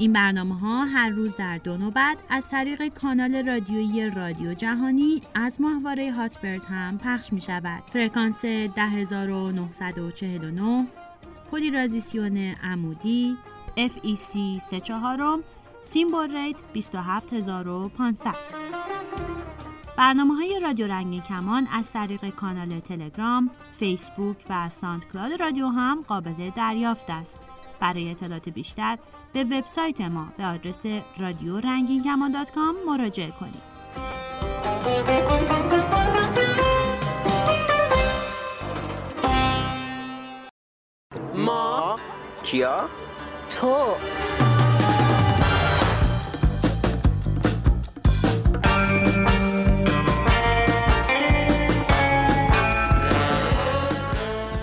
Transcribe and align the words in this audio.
این 0.00 0.12
برنامه 0.12 0.58
ها 0.58 0.84
هر 0.84 1.08
روز 1.08 1.36
در 1.36 1.58
دو 1.58 1.76
نوبت 1.76 2.18
از 2.28 2.48
طریق 2.48 2.88
کانال 2.88 3.48
رادیویی 3.48 4.10
رادیو 4.10 4.54
جهانی 4.54 5.22
از 5.34 5.60
ماهواره 5.60 6.12
Hotbird 6.12 6.64
هم 6.64 6.98
پخش 6.98 7.32
می 7.32 7.40
شود. 7.40 7.82
فرکانس 7.92 8.44
10949 8.44 10.86
پولاریزاسیون 11.50 12.36
عمودی 12.62 13.36
FEC 13.76 14.38
34 14.70 15.38
symbol 15.82 16.36
rate 16.36 16.56
27500 16.72 18.34
برنامه 19.96 20.34
های 20.34 20.60
رادیو 20.62 20.86
رنگین 20.86 21.22
کمان 21.22 21.68
از 21.72 21.92
طریق 21.92 22.30
کانال 22.30 22.80
تلگرام، 22.80 23.50
فیسبوک 23.78 24.36
و 24.50 24.70
SoundCloud 24.70 25.32
رادیو 25.32 25.66
هم 25.66 26.04
قابل 26.08 26.50
دریافت 26.56 27.10
است. 27.10 27.49
برای 27.80 28.10
اطلاعات 28.10 28.48
بیشتر 28.48 28.98
به 29.32 29.44
وبسایت 29.44 30.00
ما 30.00 30.28
به 30.36 30.44
آدرس 30.44 30.86
رادیو 31.18 31.60
رنگین 31.60 32.04
کمان 32.04 32.32
دات 32.32 32.50
کام 32.50 32.74
مراجعه 32.86 33.30
کنید. 33.40 33.70
ما 41.36 41.96
کیا؟ 42.42 42.88
تو 43.50 43.76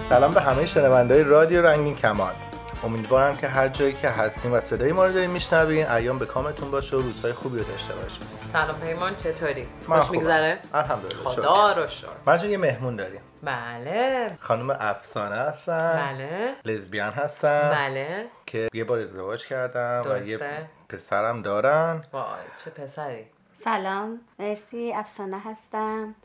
سلام 0.10 0.32
به 0.32 0.42
همه 0.42 0.66
شنوندهای 0.66 1.24
رادیو 1.24 1.62
رنگین 1.62 1.96
کمان 1.96 2.47
امیدوارم 2.84 3.38
که 3.38 3.48
هر 3.48 3.68
جایی 3.68 3.94
که 3.94 4.10
هستیم 4.10 4.54
و 4.54 4.62
صدای 4.62 4.92
ما 4.92 5.06
رو 5.06 5.14
دارین 5.14 5.32
میشنوین. 5.32 5.88
ایام 5.88 6.18
به 6.18 6.26
کامتون 6.26 6.72
باشه 6.72 6.96
و 6.96 7.02
روزهای 7.02 7.34
خوبی 7.34 7.58
رو 7.58 7.64
داشته 7.64 7.94
باشین. 7.96 8.24
سلام 8.54 8.80
پیمان 8.80 9.16
چطوری؟ 9.16 9.68
من 9.88 10.00
خوش. 10.00 10.12
میگذره؟ 10.12 10.60
الحمدلله 10.74 11.16
خدا 11.24 11.74
رو 11.74 11.88
شکر. 11.88 12.08
من 12.26 12.50
یه 12.50 12.58
مهمون 12.58 12.96
داریم. 12.96 13.22
بله. 13.44 14.38
خانم 14.40 14.70
افسانه 14.70 15.36
هستن. 15.36 16.16
بله. 16.16 16.56
لزبیان 16.66 17.12
هستن. 17.14 17.70
بله. 17.70 18.26
که 18.46 18.68
یه 18.74 18.84
بار 18.84 19.00
ازدواج 19.00 19.48
کردن 19.48 20.02
و 20.06 20.28
یه 20.28 20.38
درسته. 20.38 20.70
پسرم 20.90 21.42
دارن. 21.42 22.04
وای 22.14 22.24
چه 22.66 22.70
پسری. 22.70 23.26
سلام. 23.54 24.20
مرسی 24.40 24.94
افسانه 24.94 25.40
هستم. 25.40 26.16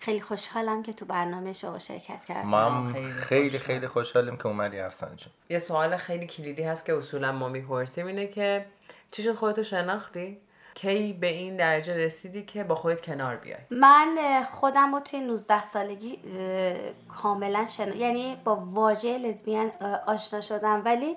خیلی 0.00 0.20
خوشحالم 0.20 0.82
که 0.82 0.92
تو 0.92 1.04
برنامه 1.04 1.52
شما 1.52 1.78
شرکت 1.78 2.24
کردم. 2.24 2.48
ما 2.48 2.92
خیلی 2.92 3.12
خیلی. 3.12 3.58
خیلی 3.58 3.88
خوشحالیم 3.88 4.36
که 4.36 4.46
اومدی 4.46 4.80
افسانه 4.80 5.16
جون. 5.16 5.32
یه 5.50 5.58
سوال 5.58 5.96
خیلی 5.96 6.26
کلیدی 6.26 6.62
هست 6.62 6.84
که 6.84 6.94
اصولا 6.94 7.32
ما 7.32 7.48
می‌پرسیم 7.48 8.06
اینه 8.06 8.26
که 8.26 8.66
چی 9.10 9.22
شد 9.22 9.34
خودتو 9.34 9.62
شناختی؟ 9.62 10.38
کی 10.74 11.12
به 11.12 11.26
این 11.26 11.56
درجه 11.56 11.96
رسیدی 11.96 12.42
که 12.42 12.64
با 12.64 12.74
خودت 12.74 13.00
کنار 13.00 13.36
بیای؟ 13.36 13.58
من 13.70 14.42
خودم 14.50 14.94
رو 14.94 15.00
توی 15.00 15.20
19 15.20 15.62
سالگی 15.62 16.18
کاملا 17.08 17.66
شنا... 17.66 17.94
یعنی 17.94 18.36
با 18.44 18.56
واژه 18.56 19.18
لزبیان 19.18 19.70
آشنا 20.06 20.40
شدم 20.40 20.82
ولی 20.84 21.16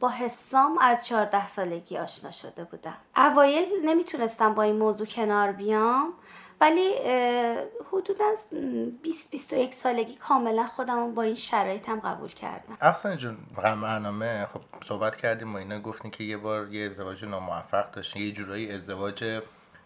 با 0.00 0.08
حسام 0.08 0.78
از 0.78 1.06
14 1.06 1.48
سالگی 1.48 1.98
آشنا 1.98 2.30
شده 2.30 2.64
بودم. 2.64 2.96
اوایل 3.16 3.66
نمی‌تونستم 3.84 4.54
با 4.54 4.62
این 4.62 4.76
موضوع 4.76 5.06
کنار 5.06 5.52
بیام. 5.52 6.12
ولی 6.60 6.94
حدودا 7.92 8.34
20 9.02 9.30
21 9.30 9.74
سالگی 9.74 10.16
کاملا 10.16 10.66
خودم 10.66 11.14
با 11.14 11.22
این 11.22 11.34
شرایطم 11.34 12.00
قبول 12.00 12.28
کردم. 12.28 12.76
افسانه 12.80 13.16
جون 13.16 13.36
برنامه 13.56 14.46
خب 14.54 14.60
صحبت 14.84 15.16
کردیم 15.16 15.54
و 15.54 15.58
اینا 15.58 15.80
گفتین 15.80 16.10
که 16.10 16.24
یه 16.24 16.36
بار 16.36 16.74
یه 16.74 16.86
ازدواج 16.86 17.24
ناموفق 17.24 17.90
داشتین 17.90 18.22
یه 18.22 18.32
جورایی 18.32 18.72
ازدواج 18.72 19.42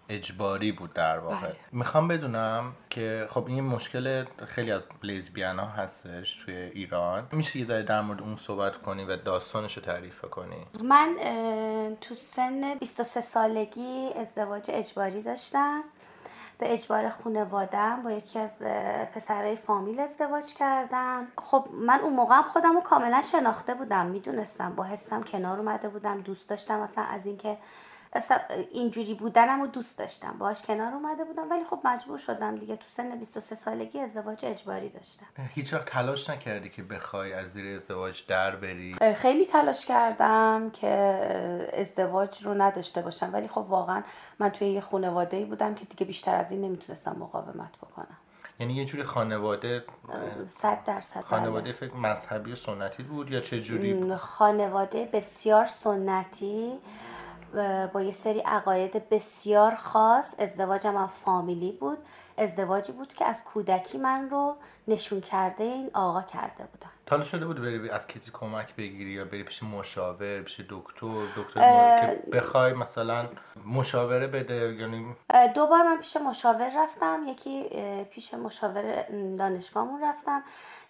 اجباری 0.09 0.73
بود 0.73 0.93
در 0.93 1.19
واقع. 1.19 1.47
بله. 1.47 1.57
می‌خوام 1.73 2.09
بدونم 2.09 2.73
که 2.91 3.27
خب 3.31 3.47
این 3.47 3.65
مشکل 3.65 4.25
خیلی 4.47 4.73
از 4.73 4.83
لیزبیان 5.03 5.59
ها 5.59 5.67
هستش 5.67 6.43
توی 6.45 6.55
ایران. 6.55 7.29
میشه 7.33 7.59
یه 7.59 7.67
ذره 7.67 7.83
در 7.83 8.01
مورد 8.01 8.21
اون 8.21 8.37
صحبت 8.37 8.83
کنی 8.83 9.05
و 9.05 9.17
داستانش 9.17 9.77
رو 9.77 9.83
تعریف 9.83 10.21
کنی؟ 10.21 10.67
من 10.83 11.17
تو 12.01 12.15
سن 12.15 12.75
23 12.75 13.21
سالگی 13.21 14.11
ازدواج 14.17 14.67
اجباری 14.69 15.23
داشتم. 15.23 15.85
به 16.61 16.73
اجبار 16.73 17.09
خانوادم 17.09 18.03
با 18.03 18.11
یکی 18.11 18.39
از 18.39 18.51
پسرای 19.15 19.57
فامیل 19.57 20.01
ازدواج 20.01 20.55
کردم. 20.55 21.27
خب 21.39 21.69
من 21.73 22.01
اون 22.01 22.13
موقع 22.13 22.43
خودم 22.43 22.75
رو 22.75 22.81
کاملا 22.81 23.23
شناخته 23.23 23.75
بودم 23.75 24.07
می‌دونستم 24.07 24.75
با 24.77 24.85
حسم 24.85 25.23
کنار 25.23 25.59
اومده 25.59 25.89
بودم 25.89 26.21
دوست 26.21 26.49
داشتم 26.49 26.81
اصلا 26.81 27.05
از 27.05 27.27
اینکه 27.27 27.59
اینجوری 28.71 29.15
بودنم 29.15 29.61
رو 29.61 29.67
دوست 29.67 29.99
داشتم. 29.99 30.39
باهاش 30.39 30.63
کنار 30.63 30.95
اومده 30.95 31.25
بودم 31.25 31.51
ولی 31.51 31.65
خب 31.65 31.79
مجبور 31.85 32.19
شدم 32.19 32.57
دیگه. 32.57 32.77
تو 32.77 32.87
سن 32.89 33.19
23 33.19 33.55
سالگی 33.55 34.01
ازدواج 34.01 34.45
اجباری 34.45 34.89
داشتم. 34.89 35.27
هیچ 35.55 35.75
وقت 35.75 35.85
تلاش 35.85 36.31
نکردی 36.31 36.69
که 36.69 36.83
بخوای 36.83 37.33
از 37.33 37.51
زیر 37.51 37.77
ازدواج 37.77 38.27
در 38.27 38.57
بری؟ 38.57 38.95
خیلی 39.15 39.47
تلاش 39.47 39.87
کردم 39.87 40.71
که 40.71 40.89
ازدواج 41.73 42.45
رو 42.45 42.63
نداشته 42.63 43.03
باشم. 43.03 43.31
ولی 43.33 43.49
خب 43.49 43.65
واقعا 43.69 44.03
من 44.39 44.49
توی 44.49 44.69
یه 44.69 44.81
خانواده 44.81 45.37
ای 45.37 45.45
بودم 45.45 45.75
که 45.75 45.85
دیگه 45.85 46.07
بیشتر 46.07 46.35
از 46.35 46.53
این 46.53 46.61
نمی‌تونستم 46.61 47.17
مقاومت 47.19 47.77
بکنم. 47.77 48.17
یعنی 48.61 48.75
یه 48.75 48.85
جوری 48.85 49.03
خانواده 49.03 49.85
صد 50.47 50.85
درصد 50.85 51.21
خانواده 51.21 51.73
فکر 51.73 51.95
مذهبی 51.95 52.53
و 52.53 52.57
سنتی 52.57 53.03
بود 53.03 53.31
یا 53.31 53.41
چه 53.41 53.61
جوری؟ 53.61 53.95
بله. 53.95 54.17
خانواده 54.17 55.09
بسیار 55.13 55.65
سنتی. 55.65 56.73
و 56.73 56.77
با 57.93 58.03
یه 58.03 58.11
سری 58.11 58.41
عقاید 58.41 59.09
بسیار 59.09 59.75
خاص. 59.75 60.35
ازدواجم 60.39 60.97
هم 60.97 61.07
فامیلی 61.07 61.73
بود. 61.73 61.99
ازدواجی 62.41 62.93
بود 62.93 63.15
که 63.15 63.25
از 63.25 63.45
کودکی 63.45 63.99
من 63.99 64.31
رو 64.31 64.57
نشون 64.89 65.21
کرده 65.21 65.65
این 65.65 65.91
آقا 65.95 66.23
کرده 66.23 66.65
بودن. 66.73 66.91
حالا 67.11 67.25
شده 67.25 67.47
بود 67.47 67.61
بری 67.61 67.91
از 67.91 68.07
کسی 68.07 68.31
کمک 68.35 68.77
بگیری 68.77 69.11
یا 69.11 69.25
بری 69.25 69.43
پیش 69.45 69.63
مشاور 69.63 70.43
پیش 70.43 70.61
دکتر 70.61 71.07
دکتر 71.37 71.73
مورد 71.73 72.23
که 72.23 72.31
بخوای 72.31 72.73
مثلا 72.73 73.29
مشاوره 73.67 74.27
بده 74.27 74.75
یعنی 74.75 75.17
اه، 75.31 75.47
دو 75.53 75.67
بار 75.67 75.83
من 75.83 75.97
پیش 76.01 76.17
مشاور 76.17 76.83
رفتم 76.83 77.21
یکی 77.27 77.69
اه، 77.71 78.05
پیش 78.05 78.35
مشاور 78.35 79.03
دانشگاهمون 79.39 80.05
رفتم 80.05 80.43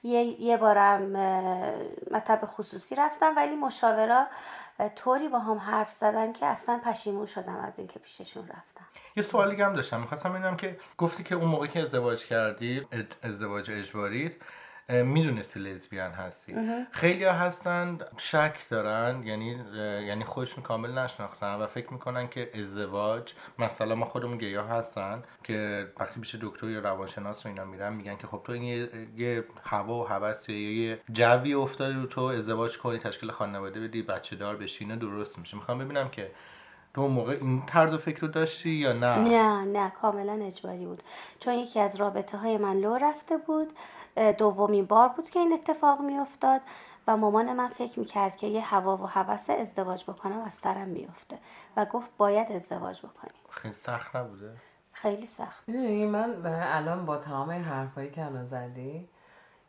یه, 0.02 0.40
یه 0.42 0.56
بارم 0.56 1.16
اه، 1.16 1.72
مطب 2.10 2.40
خصوصی 2.46 2.94
رفتم 2.94 3.36
ولی 3.36 3.56
مشاورا 3.56 4.26
اه، 4.78 4.88
طوری 4.88 5.28
با 5.28 5.38
هم 5.38 5.58
حرف 5.58 5.90
زدن 5.90 6.32
که 6.32 6.46
اصلا 6.46 6.80
پشیمون 6.84 7.26
شدم 7.26 7.56
از 7.56 7.78
اینکه 7.78 7.98
پیششون 7.98 8.42
رفتم. 8.42 8.84
یه 9.16 9.22
سوالی 9.22 9.62
هم 9.62 9.74
داشتم 9.74 10.00
می‌خواستم 10.00 10.30
ببینم 10.32 10.56
که 10.56 10.78
گفتی 10.98 11.22
که 11.24 11.36
اون 11.40 11.48
موقع 11.48 11.66
که 11.66 11.80
ازدواج 11.80 12.24
کردی 12.24 12.86
ازدواج 13.22 13.70
اجباری 13.70 14.30
می‌دونستی 14.88 15.60
لزبیان 15.60 16.10
هستی. 16.12 16.54
خیلی 16.92 17.24
ها 17.24 17.32
هستن 17.32 17.98
شک 18.16 18.68
دارن 18.70 19.22
یعنی 19.24 19.64
یعنی 20.06 20.24
خودشون 20.24 20.62
کامل 20.62 20.98
نشناختن 20.98 21.54
و 21.54 21.66
فکر 21.66 21.92
می‌کنن 21.92 22.28
که 22.28 22.50
ازدواج 22.54 23.32
مثلا 23.58 23.94
ما 23.94 24.04
خودمون 24.04 24.38
گیا 24.38 24.64
هستن 24.64 25.22
که 25.44 25.88
وقتی 26.00 26.20
پیش 26.20 26.34
دکتر 26.34 26.68
یا 26.68 26.80
روانشناس 26.80 27.46
و 27.46 27.48
اینا 27.48 27.64
میرن 27.64 27.92
میگن 27.92 28.16
که 28.16 28.26
خب 28.26 28.42
تو 28.44 28.52
این 28.52 28.62
یه, 28.62 28.88
یه 29.16 29.44
هوا 29.62 30.02
و 30.02 30.08
هوس 30.08 30.48
یه 30.48 31.00
جوی 31.12 31.54
افتادی 31.54 31.94
رو 31.94 32.06
تو 32.06 32.20
ازدواج 32.20 32.78
کنی 32.78 32.98
تشکیل 32.98 33.30
خانواده 33.30 33.80
بدی 33.80 34.02
بچه 34.02 34.36
دار 34.36 34.56
بشی 34.56 34.84
اینا 34.84 34.96
درست 34.96 35.38
میشه. 35.38 35.56
می‌خوام 35.56 35.78
ببینم 35.78 36.08
که 36.08 36.30
تو 36.94 37.00
اون 37.00 37.10
موقع 37.10 37.32
این 37.40 37.62
طرز 37.66 37.94
فکر 37.94 38.20
رو 38.20 38.28
داشتی 38.28 38.70
یا 38.70 38.92
نه؟ 38.92 39.18
نه 39.18 39.64
نه 39.64 39.90
کاملا 39.90 40.32
اجباری 40.32 40.86
بود. 40.86 41.02
چون 41.38 41.54
یکی 41.54 41.80
از 41.80 41.96
رابطه 41.96 42.38
های 42.38 42.58
من 42.58 42.76
لو 42.76 42.94
رفته 42.94 43.36
بود 43.36 43.72
دومین 44.38 44.84
بار 44.84 45.08
بود 45.08 45.30
که 45.30 45.38
این 45.38 45.52
اتفاق 45.52 46.00
میافتاد 46.00 46.60
و 47.06 47.16
مامان 47.16 47.52
من 47.52 47.68
فکر 47.68 48.00
می‌کرد 48.00 48.36
که 48.36 48.46
یه 48.46 48.60
هوا 48.60 48.96
و 48.96 49.06
هوس 49.06 49.50
ازدواج 49.50 50.04
بکنم 50.04 50.40
از 50.40 50.52
سرم 50.52 50.88
میفته 50.88 51.38
و 51.76 51.84
گفت 51.84 52.10
باید 52.16 52.52
ازدواج 52.52 52.98
بکنی 52.98 53.40
خیلی 53.50 53.74
سخت 53.74 54.16
نبوده؟ 54.16 54.56
خیلی 54.92 55.26
سخت. 55.26 55.68
می‌دونی 55.68 56.06
من 56.06 56.36
الان 56.46 57.06
با 57.06 57.16
تمام 57.16 57.48
این 57.48 57.64
حرفایی 57.64 58.10
که 58.10 58.24
الان 58.24 58.44
زدی 58.44 59.08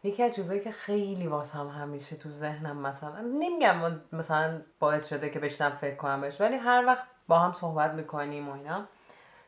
یکی 0.04 0.24
از 0.24 0.36
چیزایی 0.36 0.60
که 0.60 0.72
خیلی 0.72 1.28
واسم 1.28 1.68
همیشه 1.68 2.16
تو 2.16 2.30
ذهنم 2.30 2.78
مثلا 2.78 3.22
نمیگم 3.22 4.02
مثلا 4.12 4.62
باعث 4.80 5.10
شده 5.10 5.30
که 5.30 5.40
بشنم 5.40 5.78
فکر 5.82 5.96
کنم 5.96 6.22
بهش 6.22 6.42
ولی 6.42 6.56
هر 6.56 6.86
وقت 6.86 7.04
با 7.32 7.40
هم 7.40 7.54
صحبت 7.54 7.92
می‌کنیم 7.92 8.50
و 8.50 8.54
اینا. 8.54 8.86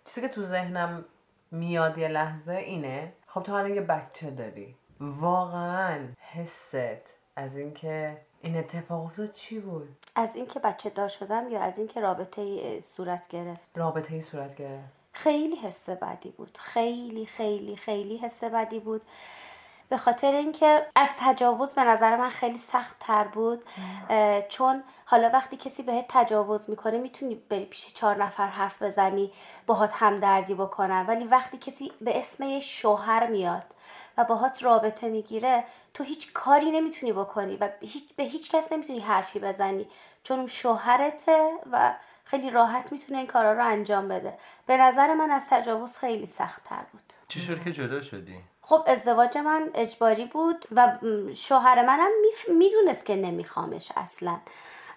چیزی 0.06 0.21
که 0.21 0.27
تو 0.27 0.44
ذهنم 0.44 1.06
میاد 1.51 1.97
یه 1.97 2.07
لحظه 2.07 2.53
اینه 2.53 3.13
خب 3.27 3.44
تو 3.44 3.53
الان 3.53 3.75
یه 3.75 3.81
بچه 3.81 4.31
داری. 4.31 4.75
واقعا 5.00 6.07
حست 6.33 7.15
از 7.35 7.57
اینکه 7.57 8.21
این 8.41 8.57
اتفاق 8.57 9.03
افتاد 9.03 9.31
چی 9.31 9.59
بود؟ 9.59 9.89
از 10.15 10.35
اینکه 10.35 10.59
بچه 10.59 10.89
دار 10.89 11.07
شدم 11.07 11.50
یا 11.51 11.62
از 11.62 11.77
اینکه 11.77 12.01
رابطه 12.01 12.41
ای 12.41 12.81
صورت 12.81 13.27
گرفت؟ 13.27 13.77
رابطه 13.77 14.13
ای 14.15 14.21
صورت 14.21 14.56
گرفت. 14.56 14.94
خیلی 15.13 15.56
حس 15.56 15.89
بدی 15.89 16.31
بود. 16.31 16.57
خیلی 16.57 17.25
خیلی 17.25 17.75
خیلی 17.75 18.18
حس 18.18 18.44
بدی 18.44 18.79
بود. 18.79 19.01
به 19.89 19.97
خاطر 19.97 20.31
اینکه 20.31 20.85
از 20.95 21.09
تجاوز 21.19 21.74
به 21.74 21.83
نظر 21.83 22.18
من 22.18 22.30
خیلی 22.30 22.57
سخت 22.57 23.00
تر 23.00 23.24
بود 23.24 23.63
چون 24.50 24.83
حالا 25.06 25.30
وقتی 25.30 25.57
کسی 25.57 25.83
بهت 25.83 26.06
تجاوز 26.09 26.69
می‌کنه 26.69 26.97
می‌تونی 26.97 27.35
بری 27.35 27.65
پیش 27.65 27.94
چهار 27.94 28.24
نفر 28.24 28.47
حرف 28.47 28.81
بزنی 28.81 29.31
باهات 29.68 29.91
همدردی 29.94 30.53
بکنن. 30.53 31.06
ولی 31.07 31.25
وقتی 31.25 31.57
کسی 31.57 31.91
به 32.01 32.18
اسم 32.18 32.59
شوهر 32.59 33.27
میاد 33.27 33.63
و 34.18 34.24
باهات 34.24 34.63
رابطه 34.63 35.09
می‌گیره 35.09 35.63
تو 35.94 36.03
هیچ 36.03 36.33
کاری 36.33 36.71
نمی‌تونی 36.71 37.13
بکنی 37.13 37.57
و 37.57 37.69
هیچ 37.81 38.15
به 38.15 38.24
هیچ 38.24 38.51
کس 38.51 38.71
نمی‌تونی 38.71 39.00
حرفی 39.00 39.39
بزنی. 39.39 39.88
چون 40.24 40.38
اون 40.38 40.47
شوهرته 40.47 41.51
و 41.71 41.94
خیلی 42.25 42.50
راحت 42.50 42.91
می‌تونه 42.91 43.18
این 43.18 43.27
کارا 43.27 43.53
رو 43.53 43.65
انجام 43.65 44.07
بده. 44.07 44.38
به 44.65 44.77
نظر 44.77 45.13
من 45.13 45.31
از 45.31 45.44
تجاوز 45.50 45.97
خیلی 45.97 46.25
سخت 46.25 46.63
تر 46.63 46.83
بود. 46.91 47.13
چی 47.27 47.39
شد 47.39 47.63
که 47.63 47.71
جدا 47.71 48.01
شدی؟ 48.01 48.52
خب 48.65 48.83
ازدواج 48.88 49.38
من 49.38 49.69
اجباری 49.74 50.25
بود 50.25 50.68
و 50.71 50.98
شوهر 51.36 51.86
منم 51.86 52.10
می‌دونست 52.48 53.06
که 53.06 53.15
نمیخوامش 53.15 53.92
اصلا. 53.98 54.39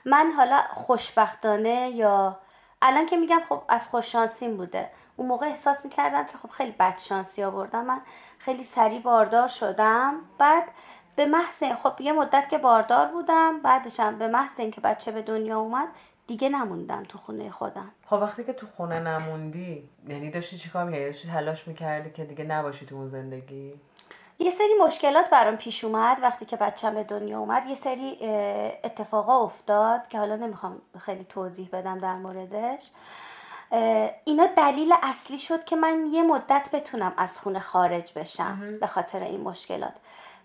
من 0.05 0.33
حالا 0.37 0.63
خوشبختانه 0.73 1.91
یا 1.91 2.39
الان 2.83 3.07
که 3.07 3.17
میگم 3.17 3.41
خب 3.49 3.63
از 3.69 3.89
خوششانسیم 3.89 4.57
بوده. 4.57 4.91
اون 5.17 5.29
موقع 5.29 5.47
احساس 5.47 5.85
می‌کردم 5.85 6.25
که 6.25 6.39
خب 6.39 6.49
خیلی 6.51 6.75
بد 6.79 6.99
شانسی 6.99 7.45
آوردم. 7.45 7.85
من 7.85 8.01
خیلی 8.39 8.63
سریع 8.63 9.01
باردار 9.01 9.49
شدم. 9.49 10.15
بعد 10.39 10.71
به 11.17 11.27
محض 11.27 11.65
خب 11.83 12.01
یه 12.01 12.13
مدت 12.13 12.49
که 12.49 12.59
باردار 12.59 13.07
بودم 13.07 13.61
بعدشم 13.61 14.19
به 14.19 14.29
محض 14.29 14.61
اینکه 14.61 14.81
بچه 14.81 15.13
به 15.13 15.23
دنیا 15.23 15.61
اومد 15.61 15.89
دیگه 16.27 16.49
نموندم 16.49 17.03
تو 17.03 17.19
خونه 17.19 17.51
خودم. 17.51 17.91
خب 18.07 18.19
وقتی 18.23 18.45
که 18.45 18.53
تو 18.53 18.67
خونه 18.77 19.01
نموندی 19.01 19.89
یعنی 20.09 20.31
داشتی 20.31 20.59
چیکار 20.59 20.85
می‌کردی؟ 20.85 21.05
داشتی 21.05 21.29
تلاش 21.29 21.69
می‌کردی 21.69 22.11
که 22.11 22.25
دیگه 22.25 22.45
نباشی 22.45 22.87
تو 22.87 22.95
اون 22.95 23.09
زندگی؟ 23.09 23.81
یه 24.39 24.51
سری 24.51 24.75
مشکلات 24.85 25.31
برام 25.31 25.57
پیش 25.57 25.85
اومد 25.85 26.19
وقتی 26.23 26.45
که 26.45 26.57
بچم 26.57 26.95
به 26.95 27.05
دنیا 27.05 27.39
اومد. 27.39 27.67
یه 27.67 27.75
سری 27.75 28.19
اتفاقا 28.85 29.45
افتاد 29.45 30.09
که 30.09 30.19
حالا 30.19 30.37
نمی‌خوام 30.37 30.83
خیلی 30.99 31.25
توضیح 31.25 31.69
بدم 31.73 31.99
در 31.99 32.17
موردش. 32.17 32.91
اینا 34.25 34.47
دلیل 34.57 34.95
اصلی 35.03 35.39
شد 35.39 35.65
که 35.65 35.77
من 35.77 36.07
یه 36.13 36.23
مدت 36.23 36.69
بتونم 36.73 37.13
از 37.17 37.41
خونه 37.41 37.61
خارج 37.61 38.13
بشم 38.13 38.79
به 38.81 38.87
خاطر 38.87 39.21
این 39.21 39.41
مشکلات. 39.41 39.95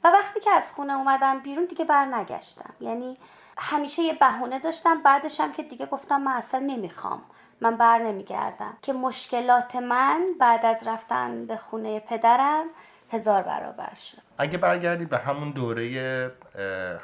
و 0.04 0.08
وقتی 0.08 0.40
که 0.40 0.52
از 0.52 0.72
خونه 0.74 0.94
اومدم 0.94 1.40
بیرون 1.40 1.66
دیگه 1.66 1.86
بر 1.86 2.06
نگشتم 2.06 2.74
یعنی 2.80 3.18
همیشه 3.64 4.02
یه 4.02 4.14
بهونه 4.14 4.60
داشتم 4.60 5.04
بعدش 5.04 5.40
هم 5.40 5.52
که 5.52 5.64
دیگه 5.64 5.86
گفتم 5.86 6.22
من 6.22 6.32
اصلا 6.32 6.60
نمی‌خوام. 6.60 7.22
من 7.62 7.78
بر 7.78 7.98
نمیگردم. 7.98 8.78
که 8.82 8.94
مشکلات 8.94 9.76
من 9.76 10.26
بعد 10.40 10.66
از 10.66 10.88
رفتن 10.88 11.46
به 11.46 11.58
خونه 11.58 12.00
پدرم 12.00 12.66
هزار 13.12 13.42
برابر 13.42 13.94
شد. 13.96 14.18
اگه 14.38 14.58
برگردی 14.58 15.06
به 15.06 15.18
همون 15.18 15.52
دوره 15.52 16.32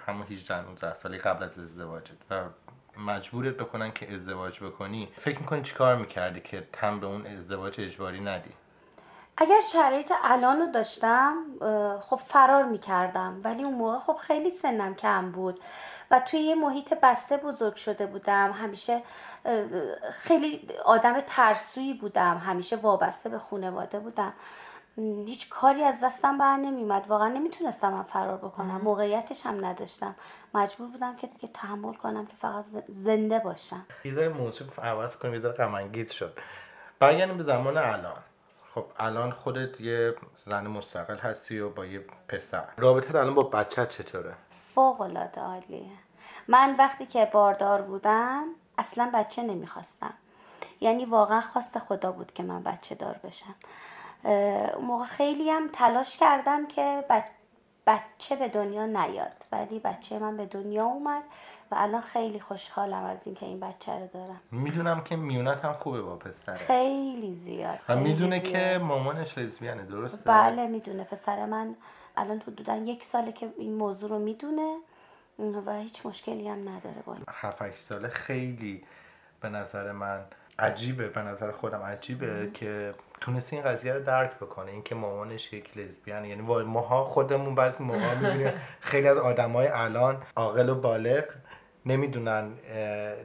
همون 0.08 0.26
18 0.32 0.62
19 0.62 0.94
سالی 0.94 1.18
قبل 1.18 1.44
از 1.44 1.60
ازدواجت 1.60 2.12
و 2.30 2.44
مجبورت 2.98 3.58
بکنن 3.58 3.92
که 3.92 4.14
ازدواج 4.14 4.64
بکنی 4.64 5.10
فکر 5.16 5.40
می‌کنی 5.40 5.62
چیکار 5.62 5.96
می‌کردی 5.96 6.40
که 6.40 6.68
تم 6.74 7.00
به 7.00 7.08
اون 7.08 7.28
ازدواج 7.28 7.82
اجباری 7.82 8.20
ندی؟ 8.20 8.52
اگر 9.40 9.62
شرایط 9.62 10.14
الان 10.24 10.60
رو 10.60 10.72
داشتم 10.72 11.44
خب 12.00 12.16
فرار 12.16 12.64
می‌کردم. 12.64 13.42
ولی 13.44 13.64
اون 13.64 13.74
موقع 13.74 13.98
خب 13.98 14.16
خیلی 14.16 14.52
سنم 14.52 14.96
کم 14.96 15.32
بود 15.32 15.60
و 16.12 16.20
توی 16.20 16.40
یه 16.40 16.56
محیط 16.56 16.94
بسته 16.94 17.38
بزرگ 17.38 17.76
شده 17.76 18.06
بودم. 18.06 18.52
همیشه 18.52 19.04
خیلی 20.12 20.68
آدم 20.86 21.22
ترسویی 21.22 21.94
بودم. 21.94 22.38
همیشه 22.38 22.76
وابسته 22.76 23.30
به 23.30 23.40
خانواده 23.40 24.00
بودم. 24.00 24.34
هیچ 25.26 25.50
کاری 25.50 25.84
از 25.84 26.00
دستم 26.04 26.38
بر 26.38 26.56
نمیومد 26.56 27.08
واقعا 27.08 27.28
نمی‌تونستم 27.28 27.94
من 27.94 28.04
فرار 28.04 28.38
بکنم. 28.38 28.82
موقعیتش 28.84 29.46
هم 29.46 29.66
نداشتم. 29.66 30.16
مجبور 30.54 30.88
بودم 30.88 31.16
که 31.16 31.28
دیگه 31.28 31.48
تحمل 31.54 31.94
کنم 31.94 32.26
که 32.26 32.36
فقط 32.36 32.66
زنده 32.88 33.40
باشم. 33.40 33.86
یه 34.06 34.30
موضوع 34.30 34.68
عوض 34.84 35.16
کنیم. 35.16 35.34
یه 35.34 35.40
غم‌انگیز 35.40 36.12
شد. 36.12 36.40
برگردیم 37.00 37.38
به 37.38 37.44
زمان 37.44 37.78
الان. 37.78 38.24
خب 38.78 38.86
الان 39.00 39.32
خودت 39.32 39.82
یه 39.82 40.16
زن 40.36 40.68
مستقل 40.68 41.18
هستی 41.18 41.60
و 41.60 41.70
با 41.70 41.86
یه 41.86 42.06
پسر. 42.28 42.64
رابطه 42.78 43.20
الان 43.20 43.34
با 43.34 43.44
بچه 43.44 43.86
چطوره؟ 43.86 44.34
فوق 44.50 45.02
العاده 45.02 45.42
عالیه. 45.42 45.92
من 46.48 46.76
وقتی 46.80 47.06
که 47.06 47.30
باردار 47.34 47.82
بودم 47.82 48.44
اصلا 48.78 49.12
بچه 49.14 49.44
نمی‌خواستم. 49.44 50.14
یعنی 50.82 51.06
واقعا 51.06 51.42
خواست 51.42 51.80
خدا 51.80 52.12
بود 52.12 52.34
که 52.34 52.44
من 52.44 52.64
بچه 52.64 52.96
دار 52.96 53.20
بشم. 53.24 53.56
موقع 54.82 55.06
خیلی 55.06 55.50
هم 55.50 55.70
تلاش 55.74 56.18
کردم 56.18 56.68
که 56.68 57.04
بچه 57.88 58.36
به 58.36 58.48
دنیا 58.48 58.86
نیاد. 58.86 59.46
ولی 59.52 59.80
بچه 59.80 60.20
من 60.20 60.38
به 60.38 60.46
دنیا 60.46 60.84
اومد 60.86 61.24
و 61.72 61.76
الان 61.78 62.02
خیلی 62.02 62.40
خوشحالم 62.40 63.04
از 63.04 63.18
اینکه 63.26 63.46
این 63.46 63.60
بچه 63.60 64.00
رو 64.00 64.08
دارم. 64.08 64.42
می‌دونم 64.52 65.04
که 65.04 65.16
میونت 65.16 65.66
هم 65.66 65.74
خوبه 65.74 66.02
با 66.02 66.16
پسره 66.16 66.56
خیلی 66.56 67.34
زیاد 67.34 67.76
و 67.76 67.78
خیلی 67.78 68.00
می‌دونه 68.00 68.40
زیاد. 68.40 68.54
که 68.54 68.78
مامانش 68.78 69.38
لزبیانه 69.38 69.84
درسته؟ 69.84 70.30
بله 70.32 70.68
می‌دونه. 70.68 71.04
پسر 71.04 71.46
من 71.46 71.76
الان 72.18 72.40
حدودا 72.48 72.76
یک 72.76 73.04
ساله 73.04 73.32
که 73.32 73.54
این 73.58 73.74
موضوع 73.74 74.10
رو 74.10 74.20
می‌دونه 74.20 74.78
و 75.66 75.74
هیچ 75.74 76.06
مشکلی 76.06 76.48
هم 76.48 76.70
نداره 76.70 77.02
با 77.06 77.14
این. 77.14 77.24
7 77.30 77.62
8 77.62 77.78
ساله 77.78 78.08
خیلی 78.08 78.84
به 79.42 79.50
نظر 79.50 79.92
من 79.92 80.26
عجیبه 80.60 81.08
به 81.08 81.22
نظر 81.22 81.52
خودم 81.52 81.82
عجیبه 81.82 82.52
که 82.54 82.94
تونسته 83.22 83.56
این 83.56 83.66
قضیه 83.66 83.94
رو 83.94 84.04
درک 84.04 84.36
بکنه 84.36 84.72
اینکه 84.72 84.96
مامانش 84.96 85.54
یک 85.54 85.78
لزبیانه 85.78 86.30
یعنی 86.30 86.42
ماها 86.42 87.04
خودمون 87.04 87.56
بعضی 87.56 87.84
موقع 87.84 88.16
می‌بینیم 88.16 88.54
خیلی 88.80 89.08
از 89.08 89.18
آدمای 89.18 89.68
الان 89.68 90.24
عاقل 90.36 90.70
و 90.70 90.76
بالغ 90.76 91.24
نمی‌دونن 91.86 92.52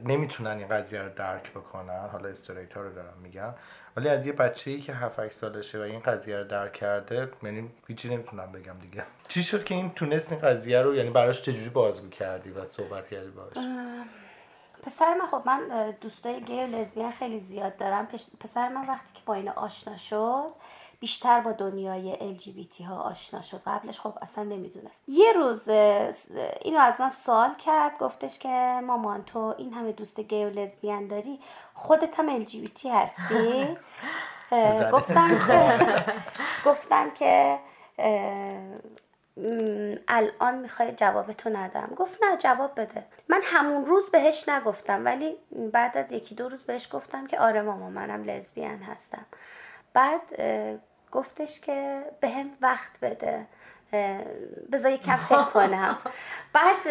نمی‌تونن 0.05 0.57
این 0.57 0.67
قضیه 0.67 1.01
رو 1.01 1.09
درک 1.09 1.51
بکنن. 1.51 2.07
حالا 2.11 2.29
استریت 2.29 2.73
ها 2.73 2.81
رو 2.81 2.93
دارم 2.93 3.17
میگم. 3.23 3.53
ولی 3.97 4.09
از 4.09 4.25
یه 4.25 4.33
بچه 4.33 4.71
ای 4.71 4.81
که 4.81 4.93
7 4.93 5.19
8 5.19 5.33
سالشه 5.33 5.79
و 5.79 5.81
این 5.81 5.99
قضیه 5.99 6.37
رو 6.37 6.43
درک 6.43 6.73
کرده 6.73 7.29
یعنی 7.43 7.69
هیچی 7.87 8.09
نمی‌تونم 8.09 8.51
بگم 8.51 8.79
دیگه. 8.81 9.03
چی 9.27 9.43
شد 9.43 9.63
که 9.63 9.75
این 9.75 9.89
تونست 9.89 10.31
این 10.31 10.41
قضیه 10.41 10.81
رو 10.81 10.95
یعنی 10.95 11.09
براش 11.09 11.41
چجوری 11.41 11.69
بازگو 11.69 12.09
کردی 12.09 12.49
و 12.49 12.65
صحبت 12.65 13.09
کردی 13.09 13.29
باهاش؟ 13.29 13.57
پسر 14.85 15.13
من 15.13 15.25
خب 15.25 15.41
من 15.45 15.91
دوستای 16.01 16.41
گی 16.41 16.63
و 16.63 16.67
لزبیان 16.67 17.11
خیلی 17.11 17.39
زیاد 17.39 17.77
دارم. 17.77 18.07
پسر 18.39 18.69
من 18.69 18.87
وقتی 18.87 19.09
که 19.13 19.21
با 19.25 19.33
اینا 19.33 19.51
آشنا 19.51 19.97
شد 19.97 20.51
بیشتر 20.99 21.41
با 21.41 21.51
دنیای 21.51 22.35
LGBT 22.37 22.81
ها 22.81 23.01
آشنا 23.01 23.41
شد. 23.41 23.61
قبلش 23.65 23.99
خب 23.99 24.13
اصلا 24.21 24.43
نمی‌دونست. 24.43 25.03
یه 25.07 25.31
روز 25.31 25.69
اینو 26.61 26.79
از 26.79 27.01
من 27.01 27.09
سوال 27.09 27.55
کرد 27.55 27.97
گفتش 27.97 28.39
که 28.39 28.79
مامان 28.83 29.23
تو 29.23 29.55
این 29.57 29.73
همه 29.73 29.91
دوست 29.91 30.19
گی 30.19 30.45
و 30.45 30.49
لزبیان 30.49 31.07
داری؟ 31.07 31.39
خودت 31.73 32.19
هم 32.19 32.45
LGBT 32.45 32.85
هستی. 32.85 33.67
گفتم 34.93 35.47
که 35.47 35.79
گفتم 36.69 37.09
که 37.09 37.59
الان 40.07 40.55
می‌خوای 40.55 40.91
جواب 40.91 41.31
تو 41.31 41.49
ندم. 41.49 41.89
گفت 41.97 42.23
نه 42.23 42.37
جواب 42.37 42.71
بده. 42.81 43.03
من 43.29 43.41
همون 43.43 43.85
روز 43.85 44.09
بهش 44.09 44.49
نگفتم 44.49 45.05
ولی 45.05 45.35
بعد 45.71 45.97
از 45.97 46.11
یکی 46.11 46.35
دو 46.35 46.49
روز 46.49 46.63
بهش 46.63 46.87
گفتم 46.91 47.27
که 47.27 47.39
آره 47.39 47.61
ماما 47.61 47.89
منم 47.89 48.23
لزبیان 48.23 48.81
هستم. 48.83 49.25
بعد 49.93 50.21
گفتش 51.11 51.59
که 51.59 52.01
به 52.19 52.29
هم 52.29 52.49
وقت 52.61 52.99
بده. 53.01 53.45
بذار 54.71 54.91
یکم 54.91 55.15
فکر 55.15 55.43
کنم. 55.43 55.97
بعد 56.53 56.87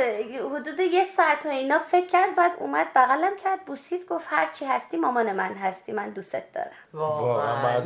حدود 0.54 0.80
یه 0.80 1.04
ساعت 1.04 1.46
و 1.46 1.48
اینا 1.48 1.78
فکر 1.78 2.06
کرد 2.06 2.34
بعد 2.34 2.52
اومد 2.58 2.86
بغلم 2.94 3.36
کرد 3.36 3.64
بوسید 3.64 4.06
گفت 4.06 4.26
هرچی 4.30 4.64
هستی 4.64 4.96
مامان 4.96 5.32
من 5.32 5.54
هستی 5.54 5.92
من 5.92 6.10
دوستت 6.10 6.52
دارم. 6.52 6.70
واقعا. 6.92 7.82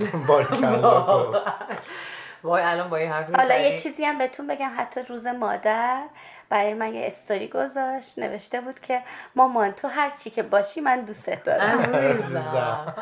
وای 2.45 2.63
الان 2.63 2.91
با 2.91 2.97
این 2.97 3.11
حرفی 3.11 3.33
حالا. 3.33 3.57
یه 3.57 3.79
چیزی 3.79 4.05
هم 4.05 4.19
بهتون 4.19 4.47
بگم 4.47 4.71
حتی 4.77 5.01
روز 5.01 5.27
مادر 5.27 6.03
برای 6.49 6.75
من 6.75 6.95
یه 6.95 7.07
استوری 7.07 7.49
گذاشت 7.49 8.19
نوشته 8.19 8.61
بود 8.61 8.81
که 8.81 9.03
مامان 9.35 9.73
تو 9.73 9.89
هر 9.89 10.11
چی 10.11 10.31
که 10.31 10.43
باشی 10.43 10.81
من 10.81 11.01
دوستت 11.01 11.43
دارم. 11.43 11.79
عزیزم. 11.79 12.95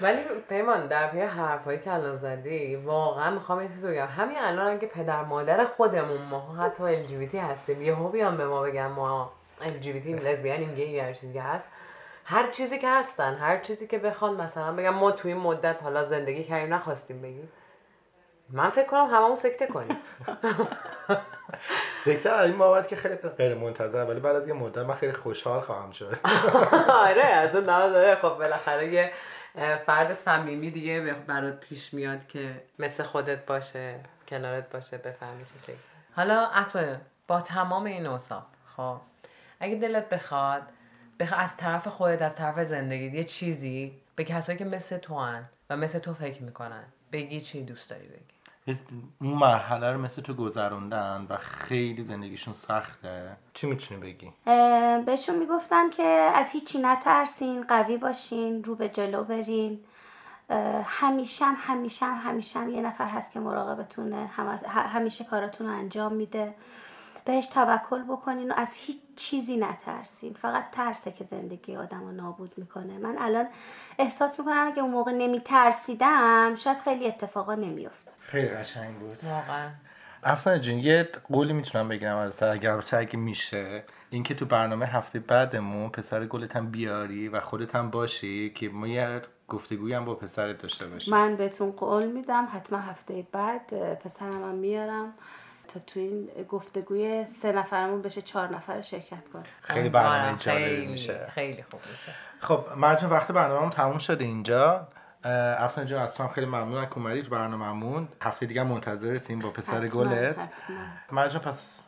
ولی 0.00 0.24
پیمان 0.48 0.86
در 0.86 1.06
پی 1.06 1.20
حرفایی 1.20 1.78
که 1.78 1.92
الان 1.92 2.18
زدی 2.18 2.76
واقعا 2.76 3.30
می‌خوام 3.30 3.62
یه 3.62 3.68
چیزی 3.68 3.88
بگم. 3.88 4.06
همین 4.06 4.38
الان 4.38 4.74
اگه 4.74 4.88
پدر 4.88 5.22
مادر 5.22 5.64
خودمون 5.64 6.20
ما 6.20 6.56
حتی 6.60 7.04
LGBT 7.04 7.34
هستیم 7.34 7.82
یهو 7.82 8.08
بیان 8.08 8.36
به 8.36 8.46
ما 8.46 8.62
بگن 8.62 8.86
ما 8.86 9.32
LGBT 9.60 10.06
لزبیانیم 10.06 10.74
گی 10.74 10.98
هر 10.98 11.12
چیزی 11.12 11.38
هست. 11.38 11.68
هر 12.24 12.50
چیزی 12.50 12.78
که 12.78 12.88
هستن 12.88 13.34
هر 13.34 13.58
چیزی 13.58 13.86
که 13.86 13.98
بخوان 13.98 14.34
مثلا 14.34 14.72
بگم 14.72 14.94
ما 14.94 15.10
توی 15.10 15.32
این 15.32 15.42
مدت 15.42 15.82
حالا 15.82 16.04
زندگی 16.04 16.44
کردیم 16.44 16.74
نخواستیم 16.74 17.22
بگیم. 17.22 17.52
من 18.50 18.70
فکر 18.70 18.86
کنم 18.86 19.06
هممون 19.06 19.34
سکته 19.34 19.66
کنیم. 19.66 19.96
سکته 22.04 22.30
از 22.30 22.48
این 22.48 22.58
بابت 22.58 22.88
که 22.88 22.96
خیلی 22.96 23.14
غیر 23.14 23.54
منتظر 23.54 24.04
ولی 24.04 24.20
بعد 24.20 24.36
از 24.36 24.48
یه 24.48 24.54
مدت 24.54 24.78
من 24.78 24.94
خیلی 24.94 25.12
خوشحال 25.12 25.60
خواهم 25.60 25.90
شد. 25.90 26.16
آره 27.06 27.24
از 27.24 27.56
اون 27.56 27.64
داره. 27.64 28.14
خب 28.14 28.28
بالاخره 28.28 28.92
یه 28.92 29.12
فرد 29.86 30.12
صمیمی 30.12 30.70
دیگه 30.70 31.14
برات 31.26 31.60
پیش 31.60 31.94
میاد 31.94 32.26
که 32.26 32.62
مثل 32.78 33.02
خودت 33.02 33.46
باشه 33.46 34.00
کنارت 34.28 34.70
باشه 34.70 34.98
بفهمی 34.98 35.44
چه 35.44 35.52
شکل 35.62 35.76
حالا 36.16 36.46
افسانه 36.46 37.00
با 37.28 37.40
تمام 37.40 37.84
این 37.84 38.06
اوصاف 38.06 38.44
خب 38.76 38.96
اگه 39.60 39.74
دلت 39.74 40.08
بخواد 40.08 40.62
بخ... 41.20 41.32
از 41.36 41.56
طرف 41.56 41.88
خودت 41.88 42.22
از 42.22 42.36
طرف 42.36 42.58
زندگی 42.64 43.16
یه 43.16 43.24
چیزی 43.24 44.00
به 44.16 44.24
کسایی 44.24 44.58
که 44.58 44.64
مثل 44.64 44.98
تو 44.98 45.18
هن 45.18 45.48
و 45.70 45.76
مثل 45.76 45.98
تو 45.98 46.14
فکر 46.14 46.42
می‌کنن 46.42 46.84
بگی 47.14 47.40
چی 47.40 47.62
دوست 47.62 47.90
داری 47.90 48.06
بگی؟ 48.06 48.78
اون 49.20 49.34
مرحله 49.34 49.92
رو 49.92 50.00
مثل 50.00 50.22
تو 50.22 50.34
گذروندن 50.34 51.26
و 51.30 51.36
خیلی 51.36 52.04
زندگیشون 52.04 52.54
سخته؟ 52.54 53.36
چی 53.54 53.66
می‌تونی 53.66 54.00
بگی؟ 54.00 54.32
بهشون 55.06 55.38
می‌گفتم 55.38 55.90
که 55.90 56.02
از 56.34 56.52
هیچی 56.52 56.78
نترسین 56.78 57.64
قوی 57.64 57.96
باشین 57.96 58.64
رو 58.64 58.74
به 58.74 58.88
جلو 58.88 59.24
برین. 59.24 59.80
همیشه 60.84 61.44
هم 61.44 61.56
همیشه 61.58 62.06
هم 62.06 62.30
همیشه 62.30 62.58
هم 62.58 62.70
یه 62.70 62.82
نفر 62.82 63.06
هست 63.06 63.32
که 63.32 63.40
مراقبتونه 63.40 64.26
همیشه 64.66 65.24
کاراتون 65.24 65.66
رو 65.66 65.72
انجام 65.72 66.12
میده. 66.12 66.54
بهش 67.24 67.46
توکل 67.46 68.02
بکنین 68.02 68.50
و 68.50 68.54
از 68.56 68.76
هیچ 68.76 68.98
چیزی 69.16 69.56
نترسین. 69.56 70.34
فقط 70.34 70.70
ترسه 70.70 71.12
که 71.12 71.24
زندگی 71.24 71.76
آدم 71.76 72.00
رو 72.00 72.12
نابود 72.12 72.52
می‌کنه. 72.56 72.98
من 72.98 73.14
الان 73.18 73.46
احساس 73.98 74.38
می‌کنم 74.38 74.66
اگه 74.66 74.82
اون 74.82 74.90
موقع 74.90 75.12
نمیترسیدم 75.12 76.54
شاید 76.54 76.78
خیلی 76.78 77.06
اتفاقا 77.06 77.54
نمیافت 77.54 78.08
خیلی 78.18 78.48
قشنگ 78.48 78.98
بود. 78.98 79.24
واقعا. 79.24 79.70
افسانه 80.26 80.60
جون 80.60 80.78
یه 80.78 81.08
قولی 81.24 81.52
می‌تونم 81.52 81.88
بگم 81.88 82.16
از 82.16 82.42
اگر 82.42 82.82
اگه 82.92 83.16
میشه 83.16 83.84
اینکه 84.10 84.34
تو 84.34 84.46
برنامه 84.46 84.86
هفته 84.86 85.18
بعدمون 85.18 85.88
پسر 85.88 86.26
گلت 86.26 86.56
هم 86.56 86.70
بیاری 86.70 87.28
و 87.28 87.40
خودت 87.40 87.74
هم 87.74 87.90
باشی 87.90 88.50
که 88.50 88.68
ما 88.68 88.88
یه 88.88 89.22
گفتگوی 89.48 89.94
هم 89.94 90.04
با 90.04 90.14
پسرت 90.14 90.58
داشته 90.58 90.86
باشیم. 90.86 91.14
من 91.14 91.36
بهتون 91.36 91.70
قول 91.70 92.06
میدم 92.06 92.48
حتما 92.52 92.78
هفته 92.78 93.26
بعد 93.32 93.94
پسرم 93.98 94.42
هم 94.42 94.54
میارم. 94.54 95.14
تا 95.68 95.80
تو 95.80 96.00
این 96.00 96.28
گفتگوی 96.48 97.24
سه 97.24 97.52
نفرمون 97.52 98.02
بشه 98.02 98.22
چهار 98.22 98.48
نفر 98.48 98.82
شرکت 98.82 99.28
کنه 99.32 99.42
خیلی 99.62 99.88
برنامه 99.88 100.38
جالبی 100.38 100.86
میشه. 100.86 101.26
خیلی 101.34 101.62
خوب 101.62 101.80
میشه. 101.90 102.12
خب 102.40 102.66
مرجان 102.76 103.10
وقت 103.10 103.32
برنامه 103.32 103.70
تموم 103.70 103.98
شده 103.98 104.24
اینجا. 104.24 104.88
افسان 105.24 105.86
جان 105.86 106.02
از 106.02 106.20
خیلی 106.20 106.46
ممنون 106.46 106.86
که 106.86 106.98
اومدی 106.98 107.22
تو 107.22 107.30
برنامه‌مون. 107.30 108.08
هفته 108.22 108.46
دیگه 108.46 108.62
منتظرتیم 108.62 109.38
با 109.38 109.50
پسر 109.50 109.86
گلت. 109.86 110.48
مرجان 111.12 111.40
پس 111.42 111.80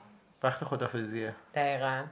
وقت 0.42 0.64
خدافزیه. 0.64 1.35
دقیقا. 1.54 2.04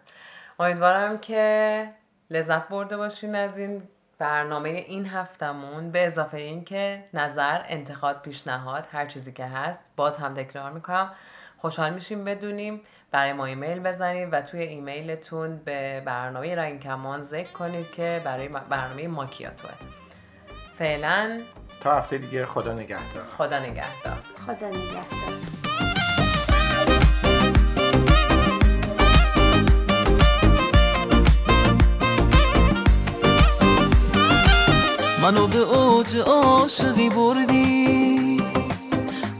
امیدوارم 0.60 1.18
که 1.18 1.90
لذت 2.30 2.68
برده 2.68 2.96
باشین 2.96 3.34
از 3.34 3.58
این 3.58 3.82
برنامه 4.18 4.68
این 4.68 5.06
هفتمون 5.06 5.90
به 5.90 6.06
اضافه 6.06 6.36
این 6.36 6.64
که 6.64 7.04
نظر 7.14 7.60
انتقاد 7.66 8.22
پیشنهاد 8.22 8.88
هر 8.92 9.06
چیزی 9.06 9.32
که 9.32 9.46
هست 9.46 9.80
باز 9.96 10.16
هم 10.16 10.34
تکرار 10.34 10.72
می‌کنم. 10.72 11.12
خوشحال 11.64 11.94
میشیم 11.94 12.24
بدونیم. 12.24 12.80
برای 13.10 13.32
ما 13.32 13.44
ایمیل 13.44 13.78
بزنید 13.78 14.28
و 14.32 14.40
توی 14.40 14.62
ایمیلتون 14.62 15.56
به 15.56 16.02
برنامه 16.06 16.54
رنگ 16.54 16.80
کمان 16.80 17.22
ذکر 17.22 17.52
کنید 17.52 17.90
که 17.92 18.22
برای 18.24 18.48
برنامه 18.48 19.08
ماکیاتوه 19.08 19.70
فعلا 20.78 21.40
تا 21.80 21.94
هفته 21.94 22.18
دیگه 22.18 22.46
خدا 22.46 22.72
نگهدار. 22.72 23.24
خدا 23.38 23.58
نگهدار. 23.58 24.18
خدا 24.46 24.68
نگهدار. 24.68 25.04
منو 35.22 35.46
به 35.46 35.58
اوج 35.58 36.16
عاشقی 36.16 37.08
بردی. 37.08 38.23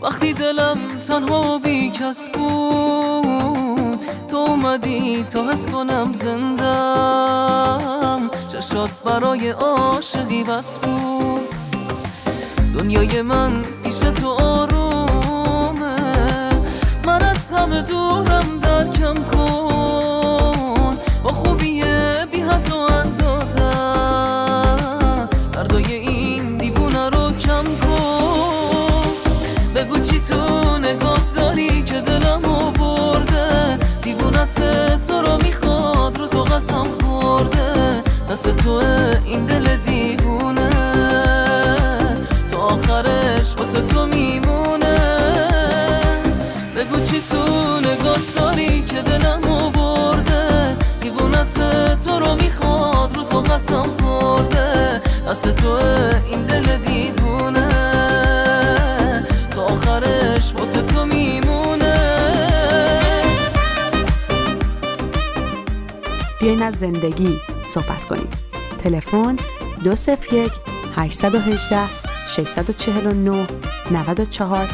وقتی 0.05 0.33
دلم 0.33 0.79
تنها 1.09 1.59
بی 1.59 1.91
کس 1.91 2.29
بود 2.29 4.01
تو 4.29 4.37
اومدی 4.37 5.25
تا 5.31 5.51
حس 5.51 5.67
کنم 5.67 6.13
زندم. 6.13 7.61
چشات 8.47 8.91
برای 9.05 9.51
عاشقی 9.51 10.45
بس 10.45 10.79
بود. 10.79 11.55
دنیای 12.75 13.23
من 13.23 13.63
پیش 13.85 13.99
تو 13.99 14.29
آرومه. 14.29 15.97
من 17.07 17.23
از 17.23 17.51
همه 17.51 17.83
دورم 17.83 18.59
درکم 18.63 19.15
کن. 19.15 19.64
دست 38.35 38.57
تو 38.57 38.83
این 39.25 39.47
دل 39.47 39.77
دیوونه. 39.77 40.71
تو 42.51 42.59
آخرش 42.59 43.55
واسه 43.59 43.83
تو 43.83 44.07
میمونه. 44.07 44.97
بگو 46.77 47.01
چی 47.01 47.21
تو 47.21 47.37
نگاه 47.81 48.19
داری 48.37 48.83
که 48.83 49.03
دلمو 49.03 49.71
برده 49.71 50.77
دیوونت 51.01 51.55
تو 52.05 52.19
رو 52.19 52.35
می‌خواد 52.35 53.17
رو 53.17 53.25
تو 53.25 53.41
قسم 53.41 53.83
خورده. 53.83 55.01
دست 55.29 55.49
تو 55.57 55.69
این 56.27 56.43
دل 56.43 56.77
دیوونه. 56.77 57.69
تو 59.51 59.61
آخرش 59.61 60.53
واسه 60.59 60.83
تو 60.83 61.07
میمونه. 61.07 61.95
بیاین 66.41 66.63
از 66.63 66.75
زندگی. 66.75 67.54
صحبت 67.75 68.05
کنیم. 68.05 68.29
تلفن 68.79 69.37
201 69.85 70.51
818 70.97 71.89
649 72.29 73.47
94 73.91 74.69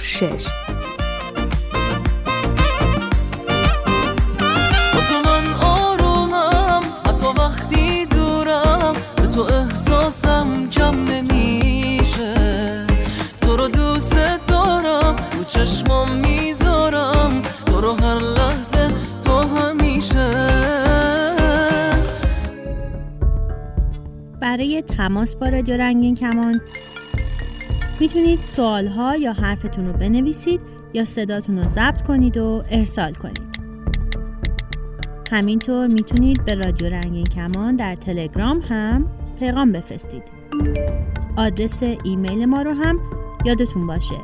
06 0.00 0.63
برای 24.54 24.82
تماس 24.82 25.34
با 25.34 25.48
رادیو 25.48 25.76
رنگین 25.76 26.14
کمان. 26.14 26.60
می‌تونید 28.00 28.38
سوالها 28.38 29.16
یا 29.16 29.32
حرفتون 29.32 29.86
رو 29.86 29.92
بنویسید 29.92 30.60
یا 30.92 31.04
صداتون 31.04 31.58
رو 31.58 31.64
ضبط 31.64 32.02
کنید 32.02 32.36
و 32.36 32.64
ارسال 32.70 33.14
کنید. 33.14 33.58
همینطور 35.32 35.86
می‌تونید 35.86 36.44
به 36.44 36.54
رادیو 36.54 36.88
رنگین 36.88 37.24
کمان 37.24 37.76
در 37.76 37.94
تلگرام 37.94 38.60
هم 38.60 39.10
پیغام 39.38 39.72
بفرستید. 39.72 40.22
آدرس 41.36 41.82
ایمیل 42.04 42.44
ما 42.44 42.62
رو 42.62 42.72
هم 42.74 43.00
یادتون 43.44 43.86
باشه. 43.86 44.22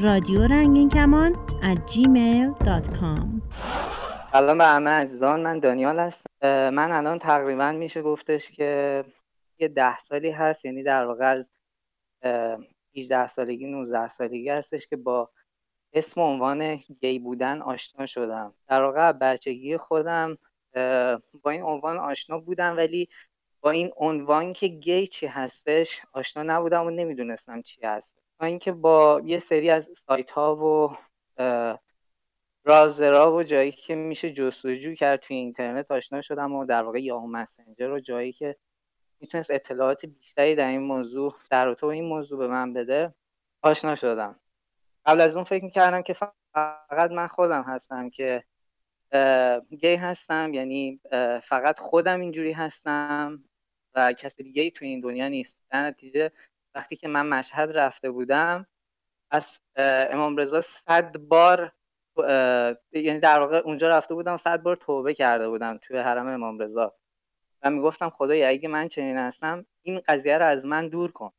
رادیو 0.00 0.42
رنگین 0.42 0.88
کمان 0.88 1.32
at 1.62 1.92
gmail.com 1.92 3.26
سلام 4.32 4.58
به 4.58 4.64
همه 4.64 4.90
عزیزان 4.90 5.40
من 5.40 5.58
دانیال 5.58 5.98
هستم. 5.98 6.30
من 6.70 6.92
الان 6.92 7.18
تقریبا 7.18 7.72
میشه 7.72 8.02
گفتش 8.02 8.50
که 8.50 9.04
یه 9.62 9.68
ده 9.68 9.98
سالی 9.98 10.30
هست 10.30 10.64
یعنی 10.64 10.82
در 10.82 11.06
واقع 11.06 11.24
از 11.24 11.50
18 12.96 13.26
سالگی 13.26 13.66
19 13.66 14.08
سالگی 14.08 14.48
هستش 14.48 14.86
که 14.86 14.96
با 14.96 15.30
اسم 15.92 16.20
و 16.20 16.24
عنوان 16.24 16.76
گی 16.76 17.18
بودن 17.18 17.62
آشنا 17.62 18.06
شدم. 18.06 18.54
در 18.68 18.82
واقع 18.82 19.12
بچگی 19.12 19.76
خودم 19.76 20.38
با 21.42 21.50
این 21.50 21.62
عنوان 21.62 21.98
آشنا 21.98 22.38
بودم 22.38 22.76
ولی 22.76 23.08
با 23.60 23.70
این 23.70 23.90
عنوان 23.96 24.52
که 24.52 24.68
گی 24.68 25.06
چی 25.06 25.26
هستش 25.26 26.02
آشنا 26.12 26.42
نبودم 26.42 26.86
و 26.86 26.90
نمی‌دونستم 26.90 27.62
چی 27.62 27.80
هست. 27.86 28.18
تا 28.38 28.46
اینکه 28.46 28.72
با 28.72 29.22
یه 29.24 29.38
سری 29.38 29.70
از 29.70 29.90
سایت 30.06 30.30
ها 30.30 30.56
و 30.56 30.96
رازرا 32.64 33.34
و 33.34 33.42
جایی 33.42 33.72
که 33.72 33.94
میشه 33.94 34.30
جستجو 34.30 34.94
کرد 34.94 35.20
توی 35.20 35.36
اینترنت 35.36 35.90
آشنا 35.90 36.20
شدم 36.20 36.54
و 36.54 36.66
در 36.66 36.82
واقع 36.82 37.02
یاهو 37.02 37.26
مسنجر 37.26 37.90
و 37.90 38.00
جایی 38.00 38.32
که 38.32 38.56
می‌تونست 39.22 39.50
اطلاعات 39.50 40.06
بیشتری 40.06 40.54
در 40.54 40.68
این 40.68 40.80
موضوع 40.80 41.34
در 41.50 41.64
رابطه 41.66 41.86
این 41.86 42.04
موضوع 42.04 42.38
به 42.38 42.48
من 42.48 42.72
بده 42.72 43.14
آشنا 43.62 43.94
شدم. 43.94 44.40
قبل 45.06 45.20
از 45.20 45.36
اون 45.36 45.44
فکر 45.44 45.64
می‌کردم 45.64 46.02
که 46.02 46.16
فقط 46.54 47.10
من 47.10 47.26
خودم 47.26 47.62
هستم 47.62 48.10
که 48.10 48.44
گی 49.70 49.94
هستم 49.94 50.54
یعنی 50.54 51.00
فقط 51.42 51.78
خودم 51.78 52.20
اینجوری 52.20 52.52
هستم 52.52 53.44
و 53.94 54.12
کسی 54.12 54.42
دیگه 54.42 54.62
ای 54.62 54.70
تو 54.70 54.84
این 54.84 55.00
دنیا 55.00 55.28
نیست. 55.28 55.62
در 55.70 55.82
نتیجه 55.82 56.32
وقتی 56.74 56.96
که 56.96 57.08
من 57.08 57.26
مشهد 57.26 57.78
رفته 57.78 58.10
بودم 58.10 58.66
از 59.30 59.60
امام 59.76 60.36
رضا 60.36 60.60
صد 60.60 61.18
بار 61.18 61.72
یعنی 62.92 63.20
در 63.20 63.40
واقع 63.40 63.58
اونجا 63.58 63.88
رفته 63.88 64.14
بودم 64.14 64.36
صد 64.36 64.62
بار 64.62 64.76
توبه 64.76 65.14
کرده 65.14 65.48
بودم 65.48 65.78
توی 65.78 65.98
حرم 65.98 66.26
امام 66.26 66.58
رضا. 66.58 66.94
و 67.62 67.70
می‌گفتم 67.70 68.10
خدایا 68.10 68.48
اگه 68.48 68.68
من 68.68 68.88
چنین 68.88 69.16
هستم 69.16 69.66
این 69.82 70.00
قضیه 70.08 70.38
رو 70.38 70.44
از 70.44 70.66
من 70.66 70.88
دور 70.88 71.12
کن. 71.12 71.32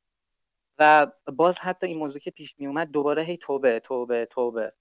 و 0.77 1.07
باز 1.35 1.59
حتی 1.59 1.87
این 1.87 1.97
موضوع 1.97 2.19
که 2.19 2.31
پیش 2.31 2.55
می 2.57 2.67
اومد 2.67 2.91
دوباره 2.91 3.23
هی 3.23 3.37
توبه 3.37 3.79
توبه 3.79 4.25
توبه. 4.25 4.73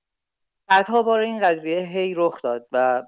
صدها 0.70 1.02
بار 1.02 1.20
این 1.20 1.40
قضیه 1.40 1.80
هی 1.80 2.14
رخ 2.14 2.42
داد 2.42 2.68
و 2.72 3.02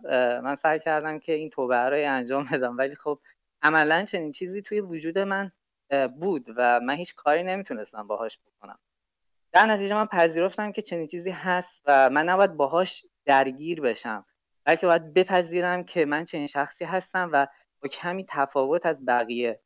من 0.44 0.54
سعی 0.54 0.78
کردم 0.78 1.18
که 1.18 1.32
این 1.32 1.50
توبه 1.50 1.76
رو 1.76 1.96
انجام 1.96 2.44
بدم. 2.52 2.78
ولی 2.78 2.94
خب 2.94 3.20
عملا 3.62 4.04
چنین 4.04 4.32
چیزی 4.32 4.62
توی 4.62 4.80
وجود 4.80 5.18
من 5.18 5.52
بود 6.20 6.46
و 6.56 6.80
من 6.80 6.94
هیچ 6.94 7.14
کاری 7.14 7.42
نمی‌تونستم 7.42 8.06
باهاش 8.06 8.38
بکنم. 8.46 8.78
در 9.52 9.66
نتیجه 9.66 9.94
من 9.94 10.06
پذیرفتم 10.06 10.72
که 10.72 10.82
چنین 10.82 11.06
چیزی 11.06 11.30
هست 11.30 11.82
و 11.86 12.10
من 12.10 12.28
نباید 12.28 12.52
باهاش 12.56 13.06
درگیر 13.24 13.80
بشم 13.80 14.26
بلکه 14.64 14.86
باید 14.86 15.14
بپذیرم 15.14 15.84
که 15.84 16.04
من 16.04 16.24
چنین 16.24 16.46
شخصی 16.46 16.84
هستم 16.84 17.30
و 17.32 17.46
کمی 17.88 18.26
تفاوت 18.28 18.86
از 18.86 19.04
بقیه. 19.04 19.60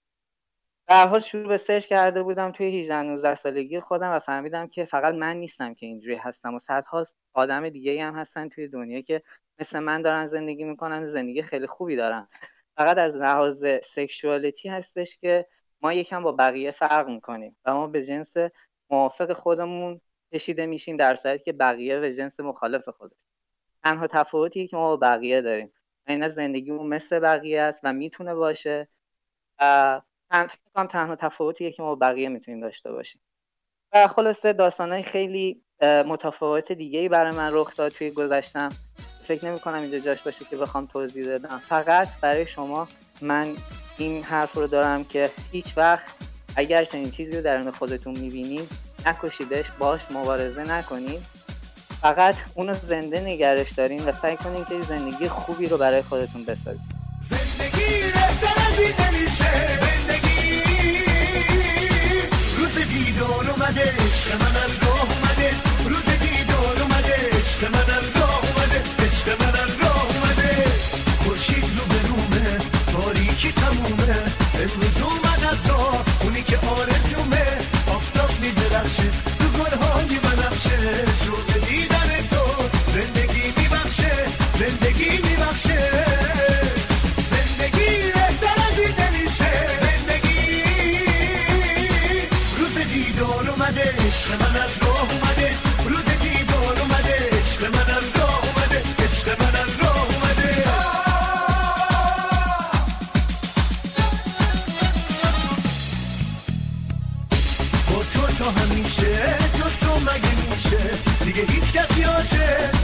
در 0.89 1.09
حال 1.09 1.21
شروع 1.21 1.49
به 1.49 1.57
سرچ 1.59 1.87
کرده 1.87 2.23
بودم 2.23 2.53
توی 2.53 2.79
18 2.79 3.03
19 3.03 3.35
سالگی 3.35 3.81
خودم 3.81 4.11
و 4.11 4.19
فهمیدم 4.19 4.67
که 4.67 4.85
فقط 4.85 5.15
من 5.15 5.37
نیستم 5.37 5.75
که 5.75 5.87
اینجوری 5.87 6.17
هستم 6.17 6.55
و 6.55 6.59
صدها 6.59 7.05
آدم 7.35 7.69
دیگه 7.69 8.05
هم 8.05 8.15
هستن 8.17 8.49
توی 8.49 8.69
دنیا 8.69 9.01
که 9.01 9.23
مثل 9.59 9.79
من 9.79 10.03
دارن 10.03 10.27
زندگی 10.27 10.65
می‌کنن 10.65 11.05
زندگی 11.05 11.43
خیلی 11.43 11.67
خوبی 11.67 11.97
دارن. 11.97 12.29
فقط 12.77 12.99
از 12.99 13.17
لحاظ 13.17 13.67
سکشوالیتی 13.85 14.69
هستش 14.69 15.19
که 15.19 15.47
ما 15.81 15.93
یکم 15.93 16.23
با 16.23 16.33
بقیه 16.33 16.71
فرق 16.71 17.09
می‌کنیم 17.09 17.57
و 17.65 17.75
ما 17.75 17.87
به 17.87 18.03
جنس 18.05 18.35
موافق 18.91 19.33
خودمون 19.33 20.01
کشیده 20.35 20.67
میشیم 20.67 20.97
در 20.97 21.17
صورتی 21.17 21.45
که 21.45 21.53
بقیه 21.53 22.01
به 22.01 22.15
جنس 22.15 22.41
مخالف 22.41 22.89
خودش 22.89 23.17
تنها 23.85 24.07
تفاوتی 24.07 24.67
که 24.67 24.77
ما 24.77 24.97
با 24.97 24.97
بقیه 24.97 25.41
داریم. 25.41 25.73
این 26.09 26.29
زندگیمون 26.29 26.87
مثل 26.87 27.19
بقیه 27.19 27.61
است 27.61 27.81
و 27.85 27.93
می‌تونه 27.93 28.35
باشه. 28.35 28.89
فکر 30.31 30.49
کنم 30.75 30.87
تنها 30.87 31.17
تفاوتیه 31.17 31.73
که 31.73 31.83
ما 31.83 31.95
بقیه 31.95 32.29
می‌تونیم 32.29 32.61
داشته 32.61 32.93
باشیم. 32.93 33.21
و 33.93 34.07
خلاصه 34.09 34.53
داستانهای 34.53 35.03
خیلی 35.03 35.63
متفاوت 35.83 36.73
دیگه 36.73 36.99
ای 36.99 37.09
برای 37.09 37.33
من 37.33 37.51
رخ 37.53 37.77
داد 37.77 37.93
توی 37.93 38.11
گذشتم. 38.11 38.69
فکر 39.25 39.47
نمی 39.47 39.59
کنم 39.59 39.81
اینجا 39.81 39.99
جاش 39.99 40.23
باشه 40.23 40.45
که 40.45 40.57
بخوام 40.57 40.87
توضیح 40.87 41.35
بدم. 41.35 41.59
فقط 41.59 42.09
برای 42.21 42.47
شما 42.47 42.89
من 43.23 43.57
این 43.99 44.23
حرف 44.23 44.53
رو 44.53 44.67
دارم 44.67 45.05
که 45.05 45.31
هیچ 45.53 45.79
وقت 45.79 46.15
اگر 46.57 46.85
چنین 46.85 47.11
چیزی 47.11 47.37
رو 47.37 47.43
درون 47.43 47.71
خودتون 47.71 48.19
می‌بینید 48.19 48.69
نکشیدش 49.07 49.71
باش 49.71 50.01
مبارزه 50.11 50.63
نکنید. 50.63 51.38
فقط 52.03 52.35
اونو 52.55 52.75
زنده 52.89 53.21
نگرش 53.21 53.73
دارین 53.73 54.05
و 54.05 54.13
سعی 54.23 54.37
کنین 54.37 54.65
که 54.65 54.83
زندگی 54.89 55.29
خوبی 55.29 55.67
رو 55.67 55.79
برای 55.79 56.03
خودتون 56.03 56.45
بسازید 56.45 56.81
زندگی 57.21 58.13
زندگی 59.81 60.63
روز 62.59 62.75
دیدار 62.75 63.51
اومده 63.51 63.93
من 64.41 64.57
از 64.65 64.83
راه 64.83 65.03
اومده. 65.03 65.51
روز 65.85 66.05
دیدار 66.21 66.83
اومده 66.83 67.31
من 67.73 67.98
کسی 112.29 112.78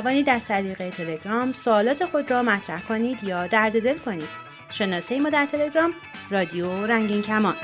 توانید 0.00 0.28
از 0.28 0.44
طریق 0.44 0.90
تلگرام 0.90 1.52
سوالات 1.52 2.04
خود 2.04 2.30
را 2.30 2.42
مطرح 2.42 2.82
کنید 2.82 3.24
یا 3.24 3.46
درد 3.46 3.82
دل 3.82 3.98
کنید. 3.98 4.28
شناسه 4.70 5.20
ما 5.20 5.30
در 5.30 5.46
تلگرام 5.46 5.92
رادیو 6.30 6.86
رنگین 6.86 7.22
کمان. 7.22 7.54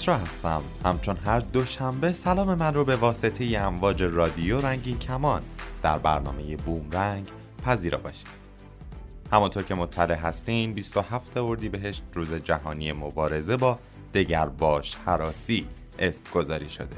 کسرا 0.00 0.16
هستم. 0.16 0.62
همچون 0.84 1.16
هر 1.16 1.40
دوشنبه 1.40 2.12
سلام 2.12 2.54
من 2.54 2.74
رو 2.74 2.84
به 2.84 2.96
واسطه 2.96 3.44
ی 3.44 3.56
امواج 3.56 4.02
رادیو 4.02 4.60
رنگین 4.60 4.98
کمان 4.98 5.42
در 5.82 5.98
برنامه 5.98 6.56
بومرنگ 6.56 7.28
پذیرا 7.64 7.98
باشید. 7.98 8.26
همانطور 9.32 9.62
که 9.62 9.74
مطلع 9.74 10.14
هستین 10.14 10.72
27 10.72 11.36
اردیبهشت 11.36 12.02
روز 12.14 12.34
جهانی 12.34 12.92
مبارزه 12.92 13.56
با 13.56 13.78
دگرباش 14.14 14.96
حراسی 15.06 15.66
اسم 15.98 16.24
گذاری 16.34 16.68
شده. 16.68 16.96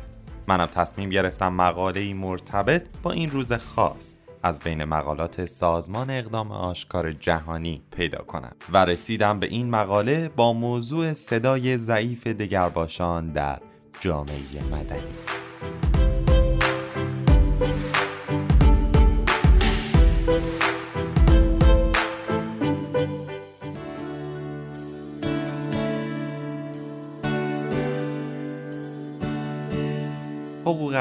منم 0.48 0.66
تصمیم 0.66 1.10
گرفتم 1.10 1.52
مقاله 1.52 2.14
مرتبط 2.14 2.86
با 3.02 3.10
این 3.10 3.30
روز 3.30 3.52
خاص 3.52 4.14
از 4.42 4.60
بین 4.60 4.84
مقالات 4.84 5.46
سازمان 5.46 6.10
اقدام 6.10 6.52
آشکار 6.52 7.12
جهانی 7.12 7.82
پیدا 7.96 8.18
کنم 8.18 8.52
و 8.72 8.84
رسیدم 8.84 9.40
به 9.40 9.46
این 9.46 9.70
مقاله 9.70 10.28
با 10.36 10.52
موضوع 10.52 11.12
صدای 11.12 11.76
ضعیف 11.76 12.26
دگرباشان 12.26 13.32
در 13.32 13.60
جامعه 14.00 14.64
مدنی. 14.70 15.41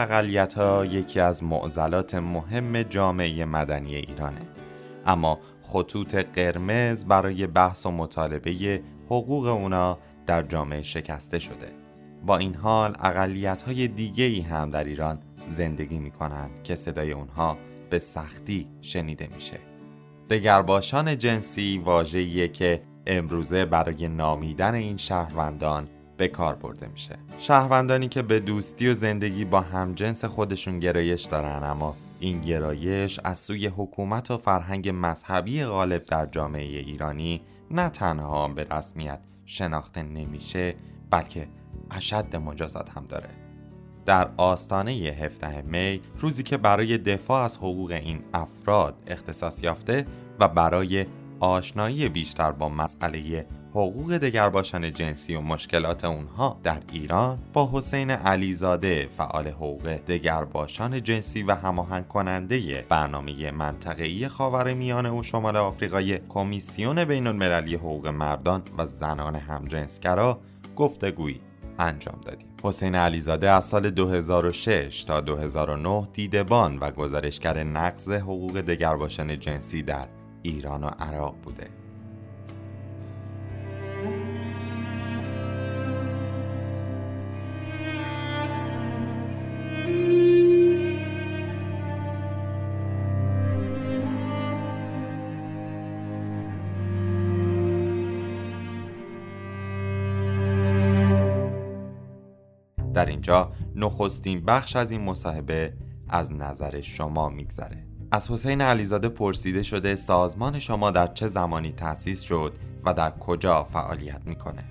اقلیت 0.01 0.53
ها 0.53 0.85
یکی 0.85 1.19
از 1.19 1.43
معضلات 1.43 2.15
مهم 2.15 2.83
جامعه 2.83 3.45
مدنی 3.45 3.95
ایرانه. 3.95 4.41
اما 5.05 5.39
خطوط 5.61 6.15
قرمز 6.15 7.05
برای 7.05 7.47
بحث 7.47 7.85
و 7.85 7.91
مطالبه 7.91 8.81
حقوق 9.05 9.45
اونا 9.45 9.97
در 10.25 10.43
جامعه 10.43 10.81
شکسته 10.81 11.39
شده. 11.39 11.67
با 12.25 12.37
این 12.37 12.55
حال 12.55 12.95
اقلیت 12.99 13.61
های 13.61 13.87
دیگه 13.87 14.23
ای 14.23 14.41
هم 14.41 14.69
در 14.69 14.83
ایران 14.83 15.19
زندگی 15.51 15.99
می‌کنن 15.99 16.49
که 16.63 16.75
صدای 16.75 17.11
اونها 17.11 17.57
به 17.89 17.99
سختی 17.99 18.67
شنیده 18.81 19.29
میشه. 19.35 19.59
دگرباشان 20.29 21.17
جنسی 21.17 21.81
واژه‌ایه 21.85 22.47
که 22.47 22.81
امروزه 23.07 23.65
برای 23.65 24.07
نامیدن 24.07 24.73
این 24.73 24.97
شهروندان 24.97 25.87
به 26.21 26.27
کار 26.27 26.55
برده 26.55 26.87
میشه. 26.87 27.15
شهروندانی 27.39 28.07
که 28.07 28.21
به 28.21 28.39
دوستی 28.39 28.87
و 28.87 28.93
زندگی 28.93 29.45
با 29.45 29.61
همجنس 29.61 30.25
خودشون 30.25 30.79
گرایش 30.79 31.21
دارن 31.21 31.63
اما 31.63 31.95
این 32.19 32.41
گرایش 32.41 33.19
از 33.23 33.39
سوی 33.39 33.67
حکومت 33.67 34.31
و 34.31 34.37
فرهنگ 34.37 34.89
مذهبی 34.93 35.63
غالب 35.63 36.05
در 36.05 36.25
جامعه 36.25 36.79
ایرانی 36.79 37.41
نه 37.71 37.89
تنها 37.89 38.47
به 38.47 38.67
رسمیت 38.71 39.19
شناخته 39.45 40.03
نمیشه 40.03 40.75
بلکه 41.09 41.47
اشد 41.91 42.35
مجازات 42.35 42.89
هم 42.89 43.05
داره. 43.09 43.29
در 44.05 44.29
آستانه 44.37 44.91
17 44.91 45.61
می 45.61 46.01
روزی 46.19 46.43
که 46.43 46.57
برای 46.57 46.97
دفاع 46.97 47.43
از 47.43 47.57
حقوق 47.57 47.91
این 47.91 48.19
افراد 48.33 48.95
اختصاص 49.07 49.63
یافته 49.63 50.05
و 50.39 50.47
برای 50.47 51.05
آشنایی 51.39 52.09
بیشتر 52.09 52.51
با 52.51 52.69
مسئله 52.69 53.45
حقوق 53.73 54.17
دگرباشان 54.17 54.93
جنسی 54.93 55.35
و 55.35 55.41
مشکلات 55.41 56.05
اونها 56.05 56.59
در 56.63 56.81
ایران 56.91 57.39
با 57.53 57.69
حسین 57.73 58.11
علیزاده 58.11 59.09
فعال 59.17 59.47
حقوق 59.47 59.87
دگرباشان 59.87 61.03
جنسی 61.03 61.43
و 61.43 61.55
هماهنگ 61.55 62.07
کننده 62.07 62.85
برنامه 62.89 63.51
منطقه‌ای 63.51 64.27
خاورمیانه 64.27 65.09
و 65.09 65.23
شمال 65.23 65.57
آفریقای 65.57 66.19
کمیسیون 66.29 67.05
بین 67.05 67.27
المللی 67.27 67.75
حقوق 67.75 68.07
مردان 68.07 68.61
و 68.77 68.85
زنان 68.85 69.35
همجنسگرا 69.35 70.39
گفتگویی 70.75 71.41
انجام 71.79 72.21
دادیم. 72.25 72.47
حسین 72.63 72.95
علیزاده 72.95 73.49
از 73.49 73.65
سال 73.65 73.89
2006 73.89 75.03
تا 75.03 75.21
2009 75.21 76.07
دیدبان 76.13 76.77
و 76.77 76.91
گزارشگر 76.91 77.63
نقض 77.63 78.11
حقوق 78.11 78.61
دگرباشان 78.61 79.39
جنسی 79.39 79.83
در 79.83 80.07
ایران 80.41 80.83
و 80.83 80.87
عراق 80.87 81.35
بوده. 81.43 81.80
در 103.01 103.09
اینجا 103.09 103.51
نخستین 103.75 104.45
بخش 104.45 104.75
از 104.75 104.91
این 104.91 105.01
مصاحبه 105.01 105.73
از 106.09 106.33
نظر 106.33 106.81
شما 106.81 107.29
میگذره. 107.29 107.85
از 108.11 108.31
حسین 108.31 108.61
علیزاده 108.61 109.09
پرسیده 109.09 109.63
شده 109.63 109.95
سازمان 109.95 110.59
شما 110.59 110.91
در 110.91 111.07
چه 111.07 111.27
زمانی 111.27 111.71
تأسیس 111.71 112.21
شد 112.21 112.53
و 112.85 112.93
در 112.93 113.11
کجا 113.11 113.63
فعالیت 113.63 114.21
می‌کنه؟ 114.25 114.63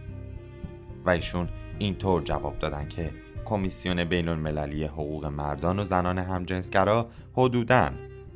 و 1.04 1.10
ایشون 1.10 1.48
اینطور 1.78 2.22
جواب 2.22 2.58
دادن 2.58 2.88
که 2.88 3.10
کمیسیون 3.44 4.04
بین 4.04 4.28
المللی 4.28 4.84
حقوق 4.84 5.26
مردان 5.26 5.78
و 5.78 5.84
زنان 5.84 6.18
همجنسگرا 6.18 7.10
حدوداً 7.32 7.90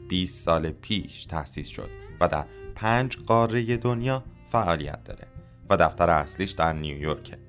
20 0.09 0.45
سال 0.45 0.71
پیش 0.71 1.27
تأسیس 1.27 1.69
شد 1.69 1.91
و 2.21 2.29
در 2.29 2.45
پنج 2.75 3.19
قاره 3.27 3.77
دنیا 3.77 4.25
فعالیت 4.49 5.05
داره 5.05 5.27
و 5.71 5.77
دفتر 5.77 6.11
اصلیش 6.11 6.51
در 6.51 6.73
نیویورکه. 6.73 7.44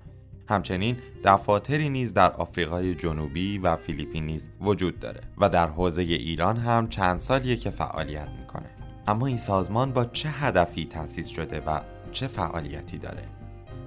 همچنین 0.49 0.97
دفاتری 1.23 1.89
نیز 1.89 2.13
در 2.13 2.31
آفریقای 2.31 2.95
جنوبی 2.95 3.57
و 3.57 3.75
فیلیپین 3.75 4.25
نیز 4.25 4.49
وجود 4.61 4.99
داره 4.99 5.21
و 5.37 5.49
در 5.49 5.67
حوزه 5.67 6.01
ایران 6.01 6.57
هم 6.57 6.87
چند 6.87 7.19
سالیه 7.19 7.55
که 7.55 7.69
فعالیت 7.69 8.27
می‌کنه. 8.39 8.69
اما 9.07 9.27
این 9.27 9.37
سازمان 9.37 9.93
با 9.93 10.05
چه 10.05 10.29
هدفی 10.29 10.85
تأسیس 10.85 11.27
شده 11.27 11.59
و 11.59 11.79
چه 12.11 12.27
فعالیتی 12.27 12.97
داره؟ 12.97 13.23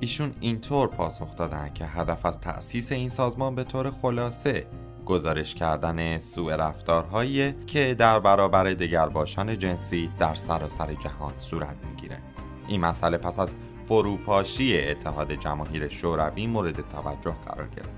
ایشون 0.01 0.35
اینطور 0.40 0.88
پاسخ 0.88 1.37
دادن 1.37 1.71
که 1.75 1.87
هدف 1.87 2.27
از 2.27 2.40
تأسیس 2.40 2.92
این 2.92 3.09
سازمان 3.09 3.55
به 3.55 3.64
طور 3.64 3.90
خلاصه 3.90 4.66
گزارش 5.07 5.55
کردن 5.55 6.18
سوء 6.18 6.57
رفتارهایی 6.57 7.53
که 7.66 7.94
در 7.94 8.21
برابر 8.21 8.64
دگرباشان 8.64 9.59
جنسی 9.59 10.11
در 10.18 10.35
سراسر 10.35 10.94
جهان 10.94 11.33
صورت 11.37 11.77
می‌گیره. 11.90 12.18
این 12.68 12.81
مسئله 12.81 13.16
پس 13.16 13.38
از 13.38 13.55
فروپاشی 13.88 14.81
اتحاد 14.81 15.33
جماهیر 15.33 15.88
شوروی 15.88 16.46
مورد 16.46 16.88
توجه 16.88 17.35
قرار 17.46 17.68
گرفت. 17.68 17.88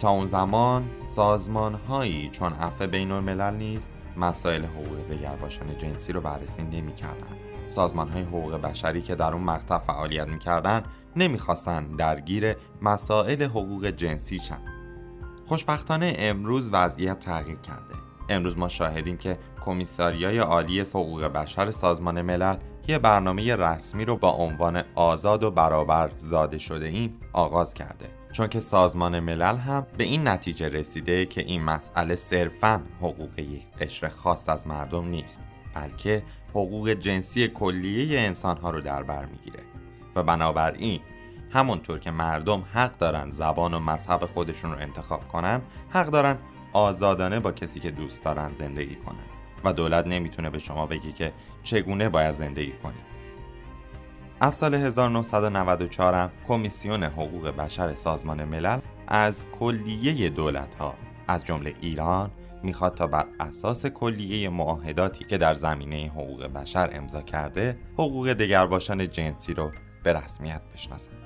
تا 0.00 0.10
اون 0.10 0.26
زمان 0.26 0.84
سازمان 1.06 1.74
هایی 1.74 2.28
چون 2.32 2.52
عفو 2.52 2.86
بین 2.86 3.10
الملل 3.10 3.54
نیز 3.54 3.88
مسائل 4.16 4.64
حقوق 4.64 5.08
دگرباشان 5.10 5.78
جنسی 5.78 6.12
رو 6.12 6.20
بررسی 6.20 6.62
نمی‌کردند. 6.62 7.36
سازمان 7.68 8.08
های 8.08 8.22
حقوق 8.22 8.54
بشری 8.54 9.02
که 9.02 9.14
در 9.14 9.32
اون 9.32 9.42
مقطع 9.42 9.78
فعالیت 9.78 10.28
می‌کردن 10.28 10.82
نمی‌خواستن 11.16 11.84
درگیر 11.84 12.56
مسائل 12.82 13.42
حقوق 13.42 13.86
جنسی 13.86 14.38
شن. 14.38 14.60
خوشبختانه 15.46 16.14
امروز 16.18 16.70
وضعیت 16.72 17.18
تغییر 17.18 17.58
کرده. 17.58 17.94
امروز 18.28 18.58
ما 18.58 18.68
شاهدیم 18.68 19.16
که 19.16 19.38
کمیساریای 19.64 20.38
عالی 20.38 20.80
حقوق 20.80 21.24
بشر 21.24 21.70
سازمان 21.70 22.22
ملل 22.22 22.56
یه 22.88 22.98
برنامه 22.98 23.56
رسمی 23.56 24.04
رو 24.04 24.16
با 24.16 24.30
عنوان 24.30 24.82
آزاد 24.94 25.44
و 25.44 25.50
برابر 25.50 26.10
زاده 26.16 26.58
شده 26.58 26.86
ایم 26.86 27.20
آغاز 27.32 27.74
کرده. 27.74 28.10
چون 28.32 28.48
که 28.48 28.60
سازمان 28.60 29.20
ملل 29.20 29.56
هم 29.56 29.86
به 29.96 30.04
این 30.04 30.28
نتیجه 30.28 30.68
رسیده 30.68 31.26
که 31.26 31.40
این 31.40 31.62
مسئله 31.62 32.14
صرفا 32.14 32.82
حقوق 33.00 33.38
یک 33.38 33.72
قشر 33.80 34.08
خاص 34.08 34.48
از 34.48 34.66
مردم 34.66 35.08
نیست 35.08 35.40
بلکه 35.74 36.22
حقوق 36.50 36.88
جنسی 36.88 37.48
کلیه 37.48 38.20
انسان 38.20 38.56
ها 38.56 38.70
رو 38.70 38.80
در 38.80 39.02
بر 39.02 39.24
می‌گیره. 39.24 39.60
و 40.16 40.22
بنابراین 40.22 41.00
همونطور 41.50 41.98
که 41.98 42.10
مردم 42.10 42.64
حق 42.72 42.98
دارن 42.98 43.30
زبان 43.30 43.74
و 43.74 43.78
مذهب 43.78 44.26
خودشون 44.26 44.72
رو 44.72 44.78
انتخاب 44.78 45.28
کنن 45.28 45.62
حق 45.90 46.06
دارن 46.06 46.38
آزادانه 46.72 47.40
با 47.40 47.52
کسی 47.52 47.80
که 47.80 47.90
دوست 47.90 48.24
دارن 48.24 48.54
زندگی 48.54 48.96
کنن. 48.96 49.33
و 49.64 49.72
دولت 49.72 50.06
نمی‌تونه 50.06 50.50
به 50.50 50.58
شما 50.58 50.86
بگی 50.86 51.12
که 51.12 51.32
چگونه 51.62 52.08
باید 52.08 52.32
زندگی 52.32 52.72
کنید 52.72 53.14
از 54.40 54.54
سال 54.54 54.74
1994 54.74 56.14
هم 56.14 56.30
کمیسیون 56.48 57.04
حقوق 57.04 57.48
بشر 57.48 57.94
سازمان 57.94 58.44
ملل 58.44 58.78
از 59.08 59.46
کلیه 59.60 60.28
دولت 60.28 60.74
ها 60.74 60.94
از 61.28 61.44
جمله 61.44 61.74
ایران 61.80 62.30
می‌خواد 62.62 62.94
تا 62.94 63.06
بر 63.06 63.26
اساس 63.40 63.86
کلیه 63.86 64.48
معاهداتی 64.48 65.24
که 65.24 65.38
در 65.38 65.54
زمینه 65.54 66.10
حقوق 66.14 66.46
بشر 66.46 66.90
امضا 66.92 67.22
کرده 67.22 67.78
حقوق 67.94 68.32
دگرباشان 68.32 69.08
جنسی 69.08 69.54
رو 69.54 69.72
به 70.02 70.12
رسمیت 70.12 70.60
بشناسند 70.74 71.16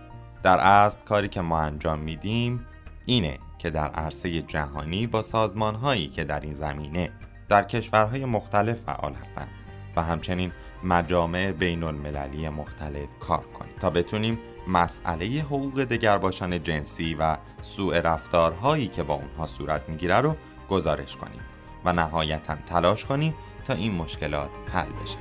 در 0.43 0.59
اصل 0.59 0.99
کاری 1.01 1.29
که 1.29 1.41
ما 1.41 1.61
انجام 1.61 1.99
میدیم 1.99 2.67
اینه 3.07 3.39
که 3.59 3.71
در 3.71 3.89
عرصه 3.89 4.43
جهانی 4.43 5.07
با 5.07 5.23
سازمان 5.23 5.75
هایی 5.75 6.09
که 6.09 6.25
در 6.25 6.41
این 6.41 6.53
زمینه 6.53 7.11
در 7.49 7.63
کشورهای 7.63 8.25
مختلف 8.25 8.81
فعال 8.81 9.15
هستند 9.15 9.49
و 9.97 10.03
همچنین 10.03 10.53
مجامع 10.85 11.53
بین 11.53 11.83
المللی 11.83 12.49
مختلف 12.49 13.09
کار 13.21 13.45
کنیم 13.45 13.75
تا 13.81 13.91
بتونیم 13.91 14.39
مسئله 14.69 15.27
حقوق 15.27 15.85
دگرباشان 15.85 16.63
جنسی 16.63 17.15
و 17.15 17.37
سوء 17.63 18.01
رفتارهایی 18.01 18.89
که 18.89 19.03
با 19.03 19.15
اونها 19.15 19.47
صورت 19.47 19.89
می‌گیره 19.89 20.17
رو 20.21 20.37
گزارش 20.69 21.17
کنیم 21.17 21.41
و 21.85 21.93
نهایتا 21.93 22.55
تلاش 22.67 23.05
کنیم 23.05 23.35
تا 23.65 23.75
این 23.75 23.95
مشکلات 23.95 24.51
حل 24.73 24.89
بشه. 25.03 25.19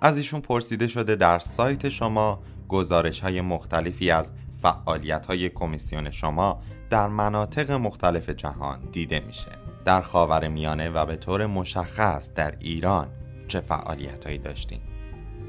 از 0.00 0.16
ایشون 0.16 0.40
پرسیده 0.40 0.86
شده 0.86 1.16
در 1.16 1.38
سایت 1.38 1.88
شما 1.88 2.42
گزارش 2.68 3.20
های 3.20 3.40
مختلفی 3.40 4.10
از 4.10 4.32
فعالیت 4.62 5.26
های 5.26 5.48
کمیسیون 5.48 6.10
شما 6.10 6.62
در 6.90 7.08
مناطق 7.08 7.70
مختلف 7.70 8.30
جهان 8.30 8.80
دیده 8.92 9.20
میشه 9.20 9.50
در 9.84 10.02
خاور 10.02 10.48
میانه 10.48 10.90
و 10.90 11.06
به 11.06 11.16
طور 11.16 11.46
مشخص 11.46 12.32
در 12.34 12.54
ایران 12.60 13.08
چه 13.48 13.60
فعالیت 13.60 14.24
هایی 14.24 14.38
داشتیم 14.38 14.80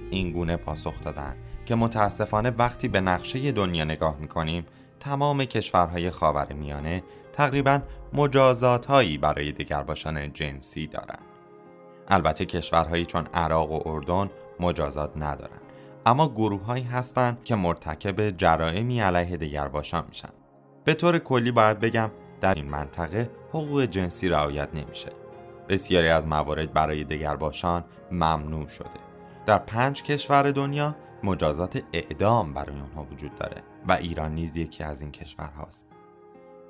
این 0.10 0.32
گونه 0.32 0.58
پاسخ 0.58 1.02
دادن 1.02 1.36
که 1.66 1.76
متاسفانه 1.76 2.50
وقتی 2.50 2.88
به 2.88 3.02
نقشه 3.02 3.52
دنیا 3.52 3.84
نگاه 3.84 4.18
می‌کنیم 4.20 4.66
تمام 5.00 5.46
کشورهای 5.46 6.12
خاور 6.12 6.54
میانه 6.54 7.04
تقریبا 7.34 7.82
مجازات 8.14 8.86
هایی 8.86 9.18
برای 9.18 9.52
دگرباشان 9.52 10.34
جنسی 10.34 10.88
دارند. 10.88 11.39
البته 12.10 12.46
کشورهایی 12.46 13.06
چون 13.06 13.28
عراق 13.34 13.72
و 13.72 13.90
اردن 13.90 14.30
مجازات 14.60 15.12
ندارند. 15.18 15.62
اما 16.06 16.28
گروه 16.28 16.64
هایی 16.64 16.84
هستند 16.84 17.44
که 17.44 17.56
مرتکب 17.56 18.30
جرائمی 18.30 19.00
علیه 19.00 19.38
دگرباشان 19.38 20.04
میشن. 20.08 20.30
به 20.84 20.94
طور 20.94 21.20
کلی 21.20 21.52
باید 21.52 21.80
بگم 21.80 22.12
در 22.42 22.56
این 22.56 22.70
منطقه 22.70 23.30
حقوق 23.50 23.86
جنسی 23.86 24.30
رعایت 24.30 24.70
نمیشه. 24.74 25.10
بسیاری 25.70 26.08
از 26.08 26.28
موارد 26.28 26.74
برای 26.74 27.04
دگرباشان 27.04 27.86
ممنوع 28.12 28.68
شده. 28.68 28.90
در 29.46 29.58
پنج 29.58 30.04
کشور 30.04 30.52
دنیا 30.52 30.96
مجازات 31.24 31.84
اعدام 31.94 32.54
برای 32.54 32.76
آنها 32.80 33.08
وجود 33.12 33.36
داره 33.36 33.64
و 33.88 33.92
ایران 33.92 34.36
نیز 34.36 34.58
یکی 34.58 34.84
از 34.84 35.02
این 35.02 35.12
کشورهاست. 35.12 35.96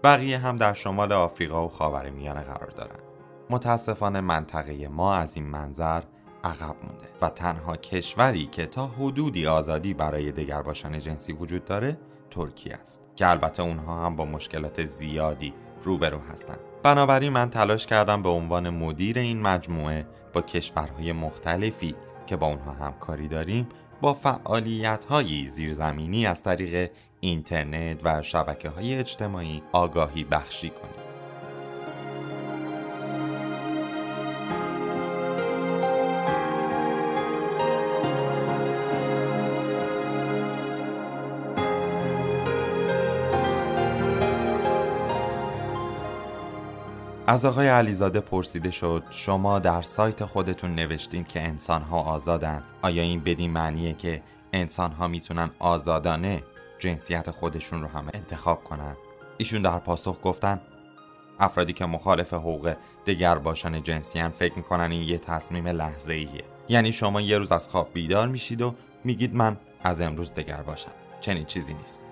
بقیه 0.04 0.38
هم 0.38 0.58
در 0.58 0.74
شمال 0.74 1.14
آفریقا 1.14 1.66
و 1.66 1.70
خاورمیانه 1.70 2.42
قرار 2.42 2.70
دارند. 2.70 3.09
متاسفانه 3.50 4.22
منطقه 4.22 4.88
ما 4.88 5.16
از 5.16 5.36
این 5.36 5.46
منظر 5.46 6.02
عقب 6.44 6.76
مونده 6.84 7.08
و 7.22 7.30
تنها 7.30 7.76
کشوری 7.76 8.48
که 8.48 8.66
تا 8.66 8.88
حدودی 8.88 9.48
آزادی 9.48 9.94
برای 9.94 10.32
دگرباشان 10.32 11.00
جنسی 11.00 11.34
وجود 11.34 11.66
داره 11.66 11.98
ترکیه 12.32 12.74
است 12.74 13.02
که 13.16 13.28
البته 13.28 13.64
اونها 13.64 14.06
هم 14.06 14.16
با 14.16 14.26
مشکلات 14.26 14.84
زیادی 14.84 15.54
روبرو 15.84 16.20
هستند. 16.20 16.60
بنابراین 16.84 17.34
من 17.34 17.50
تلاش 17.50 17.88
کردم 17.88 18.24
به 18.24 18.30
عنوان 18.30 18.70
مدیر 18.70 19.20
این 19.20 19.42
مجموعه 19.42 20.06
با 20.34 20.42
کشورهای 20.42 21.12
مختلفی 21.12 21.96
که 22.28 22.36
با 22.36 22.48
اونها 22.48 22.72
همکاری 22.72 23.28
داریم 23.28 23.70
با 24.02 24.14
فعالیت 24.14 25.06
های 25.06 25.48
زیرزمینی 25.48 26.26
از 26.26 26.44
طریق 26.44 26.92
اینترنت 27.20 28.00
و 28.04 28.22
شبکه 28.22 28.70
های 28.70 28.96
اجتماعی 28.96 29.64
آگاهی 29.72 30.24
بخشی 30.24 30.70
کنیم. 30.70 31.09
از 47.30 47.46
آقای 47.46 47.68
علیزاده 47.68 48.20
پرسیده 48.20 48.72
شد 48.72 49.04
شما 49.10 49.60
در 49.60 49.82
سایت 49.82 50.26
خودتون 50.26 50.76
نوشتین 50.76 51.24
که 51.24 51.42
انسان 51.42 51.82
ها 51.82 52.00
آزادن. 52.00 52.64
آیا 52.82 53.02
این 53.04 53.20
بدین 53.20 53.52
معنیه 53.52 53.94
که 53.94 54.22
انسان 54.54 54.92
ها 54.92 55.08
می‌تونن 55.08 55.52
آزادانه 55.60 56.44
جنسیت 56.80 57.32
خودشون 57.32 57.82
رو 57.82 57.88
هم 57.88 58.10
انتخاب 58.14 58.64
کنن؟ 58.64 58.96
ایشون 59.38 59.62
در 59.62 59.80
پاسخ 59.80 60.18
گفتن 60.24 60.62
افرادی 61.40 61.74
که 61.74 61.86
مخالف 61.86 62.34
حقوق 62.34 62.76
دگر 63.06 63.38
باشن 63.38 63.84
جنسی 63.84 64.20
هم 64.20 64.32
فکر 64.32 64.56
می‌کنن 64.56 64.92
این 64.92 65.04
یه 65.04 65.18
تصمیم 65.18 65.68
لحظه 65.68 66.14
ایه 66.14 66.44
یعنی 66.70 66.92
شما 66.92 67.22
یه 67.22 67.38
روز 67.38 67.52
از 67.52 67.68
خواب 67.68 67.90
بیدار 67.94 68.28
میشید 68.28 68.62
و 68.62 68.76
میگید 69.04 69.36
من 69.36 69.58
از 69.84 70.02
امروز 70.02 70.34
دگر 70.34 70.62
باشم. 70.62 70.92
چنین 71.22 71.46
چیزی 71.46 71.74
نیست. 71.74 72.09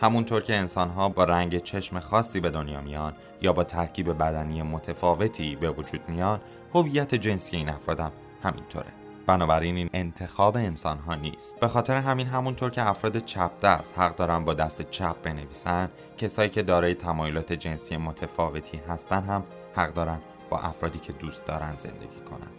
همونطور 0.00 0.42
که 0.42 0.56
انسانها 0.56 1.08
با 1.08 1.24
رنگ 1.24 1.58
چشم 1.58 2.00
خاصی 2.00 2.40
به 2.40 2.50
دنیا 2.50 2.80
میان 2.80 3.12
یا 3.40 3.52
با 3.52 3.64
ترکیب 3.64 4.12
بدنی 4.12 4.62
متفاوتی 4.62 5.56
به 5.56 5.70
وجود 5.70 6.00
میان 6.08 6.40
هویت 6.74 7.14
جنسی 7.14 7.56
این 7.56 7.68
افرادم 7.68 8.12
همینطوره. 8.42 8.86
بنابراین 9.26 9.76
این 9.76 9.90
انتخاب 9.92 10.56
انسان 10.56 10.98
ها 10.98 11.14
نیست. 11.14 11.60
به 11.60 11.68
خاطر 11.68 11.96
همین 11.96 12.26
همونطور 12.26 12.70
که 12.70 12.88
افراد 12.88 13.24
چپ 13.24 13.60
دست 13.60 13.98
حق 13.98 14.16
دارن 14.16 14.44
با 14.44 14.54
دست 14.54 14.90
چپ 14.90 15.22
بنویسن 15.22 15.90
کسایی 16.18 16.50
که 16.50 16.62
دارای 16.62 16.94
تمایلات 16.94 17.52
جنسی 17.52 17.96
متفاوتی 17.96 18.80
هستن 18.88 19.22
هم 19.22 19.44
حق 19.76 19.94
دارن 19.94 20.18
با 20.50 20.58
افرادی 20.58 20.98
که 20.98 21.12
دوست 21.12 21.46
دارن 21.46 21.76
زندگی 21.76 22.20
کنن. 22.30 22.50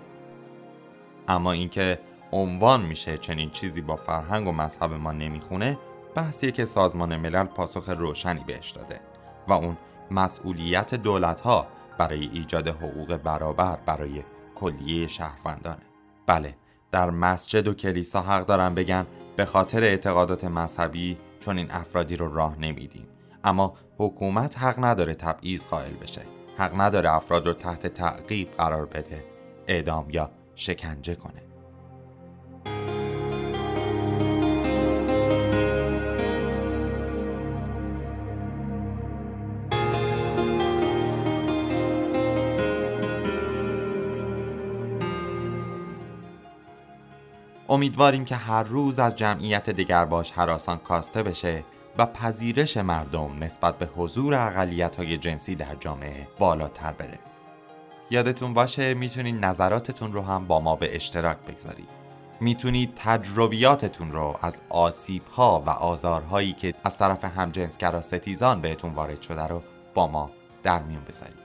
اما 1.28 1.52
اینکه 1.52 2.00
عنوان 2.32 2.82
میشه 2.82 3.18
چنین 3.18 3.50
چیزی 3.50 3.82
با 3.82 3.96
فرهنگ 3.96 4.48
و 4.48 4.52
مذهب 4.52 4.94
ما 4.94 5.12
نمی‌خونه 5.12 5.78
بحثیه 6.15 6.52
که 6.52 6.65
سازمان 6.65 7.17
ملل 7.17 7.43
پاسخ 7.43 7.89
روشنی 7.89 8.43
بهش 8.47 8.71
داده 8.71 9.00
و 9.47 9.54
اون 9.54 9.78
مسئولیت 10.12 10.95
دولت 10.95 11.41
ها 11.41 11.67
برای 11.97 12.30
ایجاد 12.34 12.67
حقوق 12.67 13.17
برابر 13.17 13.76
برای 13.86 14.24
کلیه 14.56 15.08
شهروندانه. 15.08 15.82
بله 16.28 16.56
در 16.91 17.10
مسجد 17.10 17.67
و 17.67 17.74
کلیسا 17.74 18.21
حق 18.21 18.45
دارن 18.45 18.76
بگن 18.76 19.06
به 19.36 19.45
خاطر 19.45 19.84
اعتقادات 19.84 20.43
مذهبی 20.43 21.17
چون 21.39 21.58
این 21.58 21.71
افرادی 21.71 22.15
رو 22.15 22.34
راه 22.34 22.60
نمیدیم. 22.60 23.08
اما 23.43 23.74
حکومت 23.97 24.58
حق 24.58 24.86
نداره 24.86 25.13
تبعیض 25.13 25.65
قائل 25.65 25.93
بشه. 25.93 26.21
حق 26.58 26.82
نداره 26.82 27.13
افراد 27.13 27.47
رو 27.47 27.54
تحت 27.54 27.88
تعقیب 27.88 28.52
قرار 28.52 28.86
بده 28.86 29.26
اعدام 29.67 30.10
یا 30.10 30.32
شکنجه 30.56 31.15
کنه. 31.15 31.51
امیدواریم 47.72 48.26
که 48.26 48.36
هر 48.36 48.64
روز 48.64 49.00
از 49.00 49.16
جمعیت 49.16 49.70
دگرباش 49.70 50.32
حراسان 50.32 50.78
کاسته 50.78 51.24
بشه 51.24 51.64
و 51.98 52.06
پذیرش 52.06 52.78
مردم 52.78 53.44
نسبت 53.44 53.78
به 53.78 53.86
حضور 53.86 54.34
اقلیت 54.34 54.96
های 54.96 55.18
جنسی 55.18 55.56
در 55.56 55.76
جامعه 55.80 56.28
بالاتر 56.40 56.92
بره. 56.92 57.20
یادتون 58.10 58.54
باشه 58.54 58.94
می‌تونید 58.94 59.46
نظراتتون 59.46 60.14
رو 60.14 60.22
هم 60.22 60.48
با 60.48 60.60
ما 60.60 60.76
به 60.76 60.96
اشتراک 60.96 61.38
بگذارید. 61.38 61.90
می‌تونید 62.40 62.94
تجربیاتتون 62.96 64.12
رو 64.12 64.40
از 64.42 64.62
آسیب 64.70 65.28
ها 65.28 65.64
و 65.66 65.70
آزارهایی 65.70 66.54
که 66.54 66.74
از 66.84 66.98
طرف 66.98 67.26
همجنسگرا 67.26 68.02
ستیزان 68.02 68.62
بهتون 68.62 68.94
وارد 68.94 69.22
شده 69.22 69.48
رو 69.48 69.62
با 69.94 70.08
ما 70.08 70.32
در 70.64 70.80
میون 70.84 71.04
بذارید. 71.04 71.41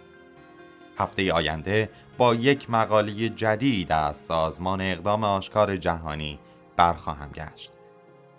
هفته 0.99 1.33
آینده 1.33 1.91
با 2.19 2.35
یک 2.35 2.71
مقاله 2.71 3.29
جدید 3.29 3.93
از 3.93 4.17
سازمان 4.17 4.81
اقدام 4.81 5.25
آشکار 5.25 5.77
جهانی 5.77 6.39
برخواهم 6.77 7.31
گشت. 7.33 7.71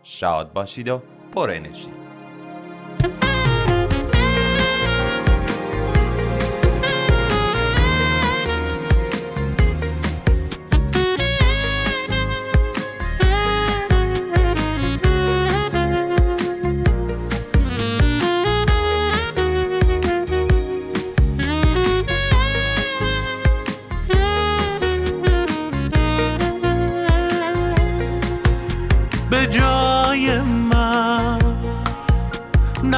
شاد 0.04 0.54
باشید 0.54 0.90
و 0.90 1.02
پر 1.36 1.52
انرژی. 1.52 1.92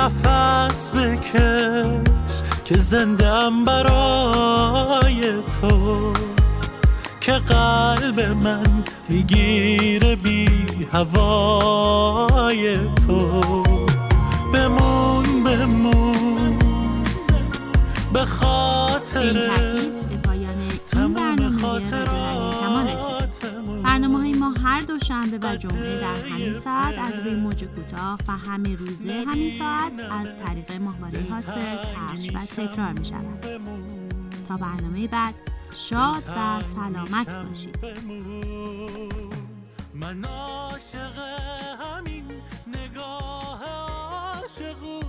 نفس 0.10 0.92
بکش 0.92 2.34
که 2.66 2.78
زندم 2.78 3.66
برای 3.66 5.22
تو 5.62 6.14
که 7.22 7.32
قلب 7.32 8.20
من 8.20 8.84
می‌گیره 9.10 10.16
بی 10.16 10.66
هوای 10.94 12.78
تو. 13.08 13.42
بمون 14.54 15.44
بمون 15.44 16.60
به 18.14 18.26
خاطر 18.26 19.50
هر 24.80 24.86
دوشنبه 24.86 25.40
و 25.48 25.56
جمعه 25.56 26.00
در 26.02 26.16
همین 26.16 26.60
ساعت 26.60 27.00
از 27.00 27.20
روی 27.20 27.36
موج 27.36 27.64
کوتاه 27.64 28.20
و 28.28 28.32
همه 28.32 28.76
روزه 28.76 29.26
همین 29.28 29.60
ساعت 29.60 29.92
از 30.12 30.28
طریق 30.46 30.82
ماهواره 30.82 31.22
هاتبرگ 31.30 31.80
پخش 31.96 32.30
و 32.36 32.40
تکرار 32.40 32.92
می 32.92 33.06
شود 33.06 33.46
تا 34.48 34.58
برنامه 34.58 35.08
بعد 35.08 35.36
شاد 35.76 36.24
و 36.38 36.62
سلامت 36.76 37.34
باشید. 37.34 37.78
من 39.94 40.26
عاشق 40.26 41.20
همین 41.80 42.26
نگاه 42.68 43.64
عاشقون 43.64 45.09